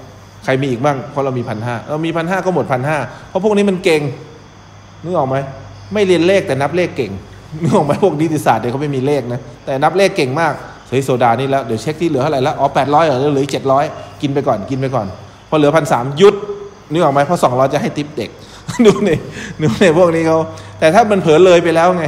[0.45, 4.03] ใครมีอีกบ้างเพราะเรามีพันห้าเรามีพันห้าก็หมดพันห้าเพราะพวกนี้มันเก่ง
[5.05, 5.37] นึกออกไหม
[5.93, 7.13] ไม่เรียนเลขแต่นับเลขเก่ง
[7.63, 10.53] นึกออกไหมพวกนิติศาสตร์เนี่ยเขาไม่มีเลขนะแต่นับเลขเก่งมาก
[10.89, 13.85] เฮ้ยโซดานี่แล้วเดี๋ยวเช็คที่เหลือเท่าไหร่แล้วอ๋อแปดร้อยเหรอเหลือเจ็ดร้อย
[14.23, 15.07] กินไปก่อนกินไปก่อน
[15.49, 16.35] พอเหลือพันสามหยุด
[16.91, 18.31] นึกออกไหมเพราะสองร้อยจะให้ทิปเด็ก
[18.87, 19.19] ดูนี่
[19.63, 20.39] ดูนี่พวกนี้เขา
[20.79, 22.05] แต่ถ้ามันเผลอเลยไปแล้วไง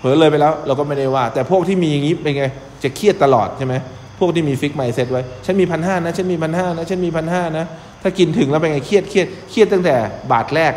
[0.00, 2.44] เผลอเลยไปแล้ว เราก็ไม่ได้ว่า แต่พวกที่มีอย่างนี้เป็นไง
[2.82, 3.74] จะเครียดตลอดใช่ไหม
[4.18, 7.64] พวกที่มี fixed mindset ไว้ ฉันมีพันห้านะ ฉันมีพันห้านะ ฉันมีพันห้านะ
[8.02, 9.94] ถ้ากินถึงแล้วเป็นไง เครียด เครียด เครียดตั้งแต่
[10.32, 10.72] บาทแรก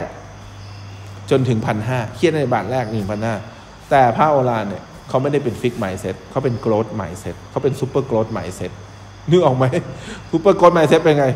[1.30, 3.36] จนถึงพันห้า เครียดในบาทแรกหนึ่งพันห้า
[3.90, 8.72] แต่พระโอรานเนี่ยเขาไม่ได้เป็น fixed mindset เขาเป็น growth mindset เขาเป็น super growth mindset
[9.30, 9.66] นึกออกไหม
[10.32, 11.28] super growth mindset เป็นไง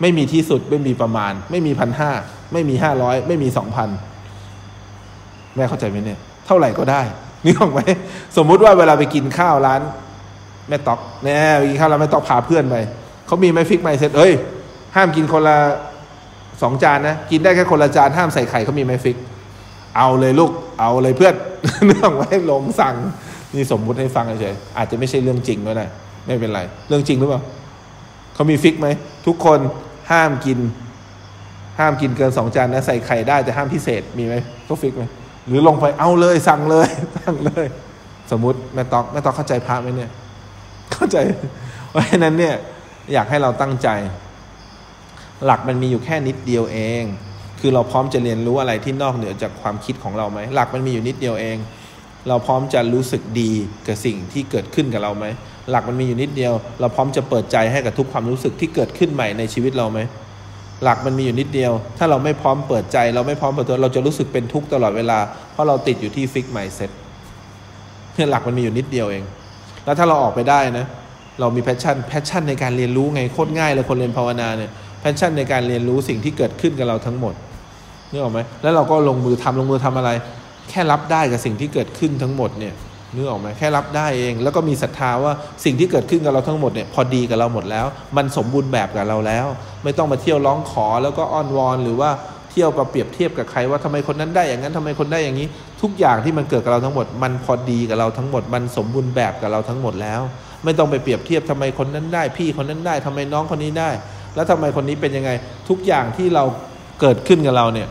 [0.00, 2.10] ไม่มีที่สุดไม่มีประมาณ ไม่มีพันห้า
[2.52, 3.88] ไม่มีห้าร้อยไม่มีสองพัน
[5.56, 7.02] แม่เข้าใจไหมเนี่ย เท่าไหร่ก็ได้
[7.44, 7.80] นึกออกไหม
[8.36, 9.80] สมมุติว่าเวลาไปกินข้าวร้าน
[10.68, 12.76] แม่ตอกแน่ไปกินข้าวร้านแม่ตอกพาเพื่อนไป
[13.26, 14.32] เขามีไหมฟิกไม่เซ็ตเอ้ย
[14.96, 15.56] ห้ามกินคนละ
[16.62, 19.16] สองจานนะกินได้แค่คนละจานห้ามใส่ไข่เขามีไหมฟิก
[19.96, 21.34] เอาเลยลูกเอาเลยเพื่อน
[21.86, 22.94] เรื่องไว้ลงสั่ง
[23.54, 25.86] นี่สมมุติให้ฟังเฉยๆอาจจะไม่ใช่เรื่องจริงก็ได้
[26.26, 27.40] ไม่เป็นไร เรื่องจริงหรือเปล่า
[28.34, 28.88] เขามีฟิกไหม
[29.26, 29.58] ทุกคน
[30.10, 30.58] ห้ามกิน
[31.78, 34.34] ห้ามกินเกินสองจานนะใส่ไข่ได้แต่ห้ามพิเศษมีไหม
[34.64, 35.04] เขาฟิกไหม
[35.46, 37.66] หรือลงไปเอาเลยสั่งเลยสั่งเลย
[38.30, 40.10] สมมติแม่ตอกแม่ตอกเข้าใจพระไหมเนี่ย
[40.92, 41.16] เข้าใจ
[41.90, 42.54] เพราะฉะนั้นเนี่ย
[43.12, 43.88] อยากให้เราตั้งใจ
[45.44, 47.02] หลักมันมีอยู่แค่นิดเดียวเอง
[47.60, 51.56] คือเราพร้อมจะเรียนรู้อะไรที่นอกเหนือจากความคิดของเราไหมหลักมันมีอยู่นิดเดียวเอง
[52.28, 53.52] เราพร้อมจะรู้สึกดี
[53.86, 55.26] กับสิ่งที่เกิดขึ้นกับเราไหม
[55.70, 60.00] หลักมันมีอยู่นิดเดียว เราพร้อมจะเปิดใจให้กับทุกความรู้สึกที่เกิดขึ้นใหม่ในชีวิตเราไหม
[60.84, 65.18] หลักมันมีอยู่นิดเดียว ถ้าเราไม่พร้อมเปิดใจ เราไม่พร้อมเปิดตัว เราจะรู้สึกเป็นทุกข์ตลอดเวลา
[65.52, 66.90] เพราะเราติดอยู่ที่ fixed mindset
[68.14, 69.24] เนี่ยหลักมันมีอยู่นิดเดียวเอง
[69.84, 70.86] แล้วถ้าเราออกไปได้นะ
[71.40, 77.34] เรามี passion passion ในการเรียนรู้ไง โคตรง่ายเลยคนเรียนภาวนาเนี่ย passion ในการเรียนรู้สิ่งที่เกิดขึ้นกับเราทั้งหมด
[78.10, 80.10] นึกออกไหมแล้วเราก็ลงมือทำลงมือทำอะไร
[80.70, 82.74] แค่รับได้กับสิ่งที่เกิดขึ้นทั้งหมดเนี่ย
[83.14, 85.32] นึกออกไหมแค่รับได้เอง แล้วก็มีศรัทธาว่า
[85.64, 89.46] สิ่งที่เกิดขึ้นกับเราทั้งหมดเนี่ยพอดีกับเราหมดแล้ว มันสมบูรณ์แบบกับเราแล้ว
[89.84, 92.10] ไม่ต้องมาเที่ยวร้องขอแล้วก็อ้อนวอนหรือว่า
[92.50, 95.46] เที่ยวกับเปรียบเทียบกับใครว่าทำไมคนนั้นได้อย่างนั้นทำไมคนได้อย่างนี้
[95.82, 100.20] ทุกอย่างที่มันเกิดกับเราทั้งหมด มันพอดีกับเราทั้งหมด มันสมบูรณ์แบบกับเราทั้งหมดแล้ว
[100.64, 103.90] ไม่ต้องไปเปรียบเทียบทำไมคนนั้นได้ พี่คนนั้นได้ทำไมน้องคนนี้ได้
[104.34, 105.30] แล้วทำไมคนนี้เป็นยังไง
[105.68, 106.44] ทุกอย่างที่เรา
[107.00, 107.88] เกิดขึ้นกับเราเนี่ย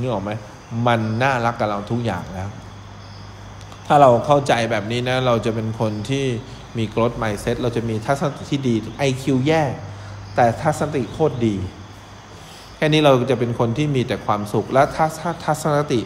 [0.00, 0.30] นึกออกไหม
[0.86, 2.48] มันน่ารักกับเราทุกอย่างแล้ว
[3.86, 6.24] ถ้าเราเข้าใจแบบนี้นะ เราจะเป็นคนที่
[6.78, 8.74] มี growth mindset เราจะมีทัศนคติที่ดี
[9.08, 9.62] IQ แย่
[10.36, 11.56] แต่ทัศนคติโคตรดี
[12.76, 16.00] แค่นี้เราจะเป็นคนที่มีแต่ความสุข และถ้าทัศนคติ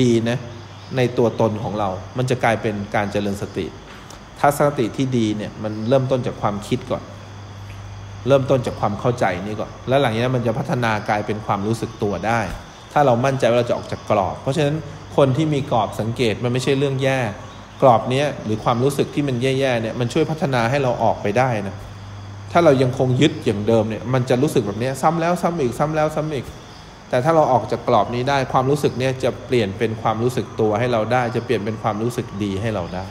[0.00, 0.38] ดีนะ
[0.96, 3.66] ในตัวตนของเรา มันจะกลายเป็นการเจริญสติ
[4.40, 7.02] ทัศนคติที่ดีเนี่ยมันเริ่มต้นจากความคิดก่อน
[8.28, 12.40] เริ่มต้นจากความเข้าใจนี่ก่อน แล้วหลังจากนั้นมันจะพัฒนากลายเป็นความรู้สึกตัวได้
[12.96, 14.76] ถ้าเรามั่นใจว่าเราจะออกจากกรอบ เพราะฉะนั้น
[15.16, 17.20] คนที่มีกรอบสังเกตมันไม่ใช่เรื่องแย่
[17.82, 21.76] กรอบนี้หรือความรู้สึกที่มันแย่ๆเนี่ยมันช่วยพัฒนาให้เราออกไปได้นะ
[22.52, 26.46] ถ้าเรายังคงยึดอย่างเดิมเนี่ยมันจะรู้สึกแบบนี้ซ้ำแล้วซ้ำอีกซ้ำแล้วซ้ำอีก
[27.08, 33.04] แต่ถ้าเราออกจากกรอบนี้ได้ความรู้สึกเนี่ยจะเปลี่ยนเป็นความรู้สึกตัวให้เราได้ จะเปลี่ยนเป็นความรู้สึกดีให้เราได้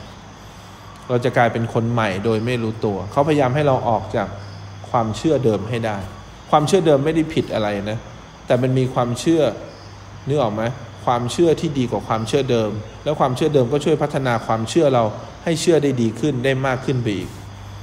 [1.08, 4.28] เราจะกลายเป็นคนใหม่โดยไม่รู้ตัว เขาพยายามให้เราออกจาก
[4.90, 5.96] ความเชื่อเดิมให้ได้
[6.50, 7.98] ความเชื่อเดิมไม่ได้ผิดอะไรนะ
[8.46, 9.42] แต่มันมีความเชื่อ
[10.28, 10.62] นึกออกไหม
[11.04, 12.70] ความเชื่อที่ดีกว่าความเชื่อเดิม
[13.04, 15.04] แล้วความเชื่อเดิมก็ช่วยพัฒนาความเชื่อเรา
[15.44, 17.30] ให้เชื่อได้ดีขึ้นได้มากขึ้นไปอีก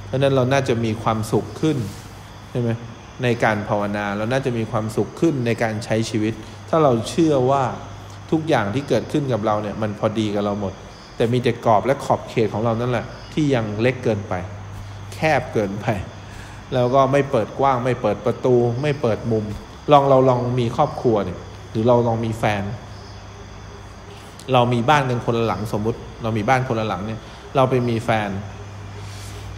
[0.06, 1.76] เพราะนั้นเราน่าจะมีความสุขขึ้น
[2.50, 2.70] ใช่ไหม
[3.22, 6.32] ในการภาวนาเราน่าจะมีความสุขขึ้นในการใช้ชีวิต
[6.68, 7.64] ถ้าเราเชื่อว่า
[8.30, 10.72] ทุกอย่างที่เกิดขึ้นกับเราเนี่ยมันพอดีกับเราหมด
[11.16, 14.34] แต่มีแต่กรอบและขอบเขตของเรานั่นแหละ ที่ยังเล็กเกินไป
[15.14, 15.86] แคบเกินไป
[16.74, 19.44] แล้วก็ไม่เปิดกว้าง ไม่เปิดประตู ไม่เปิดมุม
[19.92, 21.38] ลองเราลองมีครอบครัวเนี่ย
[21.72, 22.62] หรือเราลองมีแฟน
[24.52, 27.20] เรามีบ้านกันคนละหลังสมมุติ เรามีบ้านคนละหลังเนี่ย
[27.56, 28.28] เราไปมีแฟน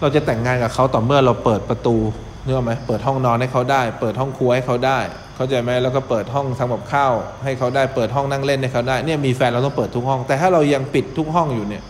[0.01, 1.97] เราจะแต่งงานกับเขาต่อเมื่อเราเปิดประตู
[2.45, 4.99] เนื้อไหมเปิดห้องนอนให้เขาได้ เปิดห้องครัวให้เขาได้
[5.37, 7.13] เข้าใจไหมแล้วก็เปิดห้องทำกับข้าว
[7.45, 11.83] ให้เขาได้ เปิดห้องนั่งเล่นให้เขาได้ เนี่ยมีแฟนเราต้องเปิดทุกห้อง แต่ถ้าเรายังปิดทุกห้องอยู่เนี่ย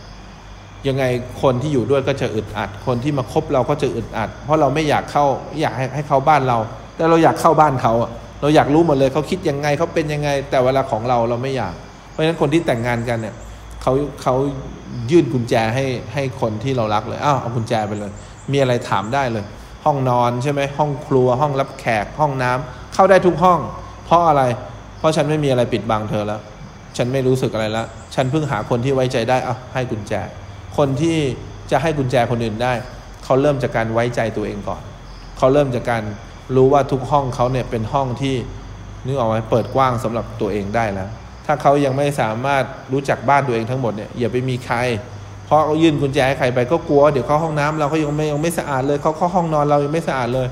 [0.88, 1.04] ยังไง
[1.42, 5.24] คนที่อยู่ด้วยก็จะอึดอัด คนที่มาคบเราก็จะอึดอัด เพราะเราไม่อยากเข้า
[5.60, 6.58] อยากให้ให้เขาบ้านเรา
[6.96, 8.10] แต่เราอยากเข้าบ้านเขาอะ
[8.44, 11.74] เราอยากรู้หมดเลยเขาคิดยังไงเขาเป็นยังไง แต่เวลาของเราเราไม่อยาก
[12.10, 13.34] เพราะฉะนั้นคนที่แต่งงานกันเนี่ย
[13.82, 13.92] เขา
[14.22, 14.34] เขา
[15.10, 15.84] ยื่นกุญแจให้
[16.14, 18.10] ให้คนที่เรารักเลยอ้าวเอากุญแจไปเลย
[18.52, 19.44] มีอะไรถามได้เลย
[19.84, 23.60] ห้องนอนใช่ไหมห้องครัวห้องรับแขกห้องน้ำเข้าได้ทุกห้อง
[24.04, 24.42] เพราะอะไร
[24.98, 26.40] เพราะฉันไม่มีอะไรปิดบังเธอแล้ว
[26.96, 30.12] ฉันไม่รู้สึกอะไรแล้วฉันเพิ่งหาคนที่ไว้ใจได้อะให้กุญแจ
[30.76, 31.16] คนที่
[31.70, 32.72] จะให้กุญแจคนอื่นได้
[33.24, 34.82] เขาเริ่มจากการไว้ใจตัวเองก่อน
[35.38, 36.02] เขาเริ่มจากการ
[36.56, 38.36] รู้ว่าทุกห้องเขาเนี่ยเป็นห้องที่
[39.06, 41.08] นึกออกไหมเปิดกว้างสำหรับตัวเองได้แล้ว
[41.46, 44.76] ถ้าเขายังไม่สามารถรู้จักบ้านตัวเองทั้งหมดเนี่ยอย่าไปมีใคร
[45.46, 50.46] เพราะเขายื่นกุญแจให้ใครไปก็กลัว เดี๋ยวเข้าห้องน้ำเราเขายังไม่ยังไม่สะอาดเลยเขาเข้าห้องนอนเรายังไม่สะอาดเลย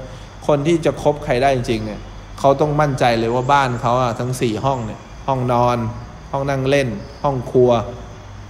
[0.47, 2.01] คนที่จะคบใครได้จริงๆเนี่ย
[2.39, 5.79] เขาต้องมั่นใจเลยว่าบ้านเขาอะทั้งสี่ห้องเนี่ยห้องนอน
[6.33, 6.89] ห้องนั่งเล่น
[7.23, 7.71] ห้องครัว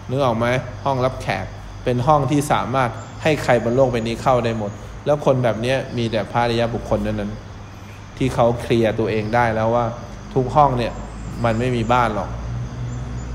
[0.08, 0.46] นึกออกไหม
[0.84, 1.46] ห้องรับแขก
[1.84, 2.90] เป็นห้องที่สามารถ
[3.22, 4.72] ให้ใครบนโลกใบนี้เข้าได้หมด
[5.06, 7.32] แล้วคนแบบนี้มีแต่พระริยบุคคลนั้นนั้น
[8.16, 9.86] ที่เขาเคลียร์ตัวเองได้แล้วว่า
[10.34, 10.92] ทุกห้องเนี่ย
[11.44, 12.30] มันไม่มีบ้านหรอก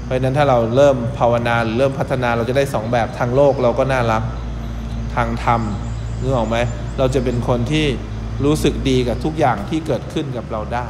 [0.03, 4.23] เพราะฉะนั้นถ้าเราเริ่มภาวนาหรือเริ่มพัฒนาเราจะได้สองแบบทางโลกเราก็น่ารัก
[5.15, 5.61] ทางธรรม
[6.21, 6.57] นึกออกไหม
[6.97, 7.85] เราจะเป็นคนที่
[8.45, 10.87] รู้สึกดีกับทุกอย่างที่เกิดขึ้นกับเราได้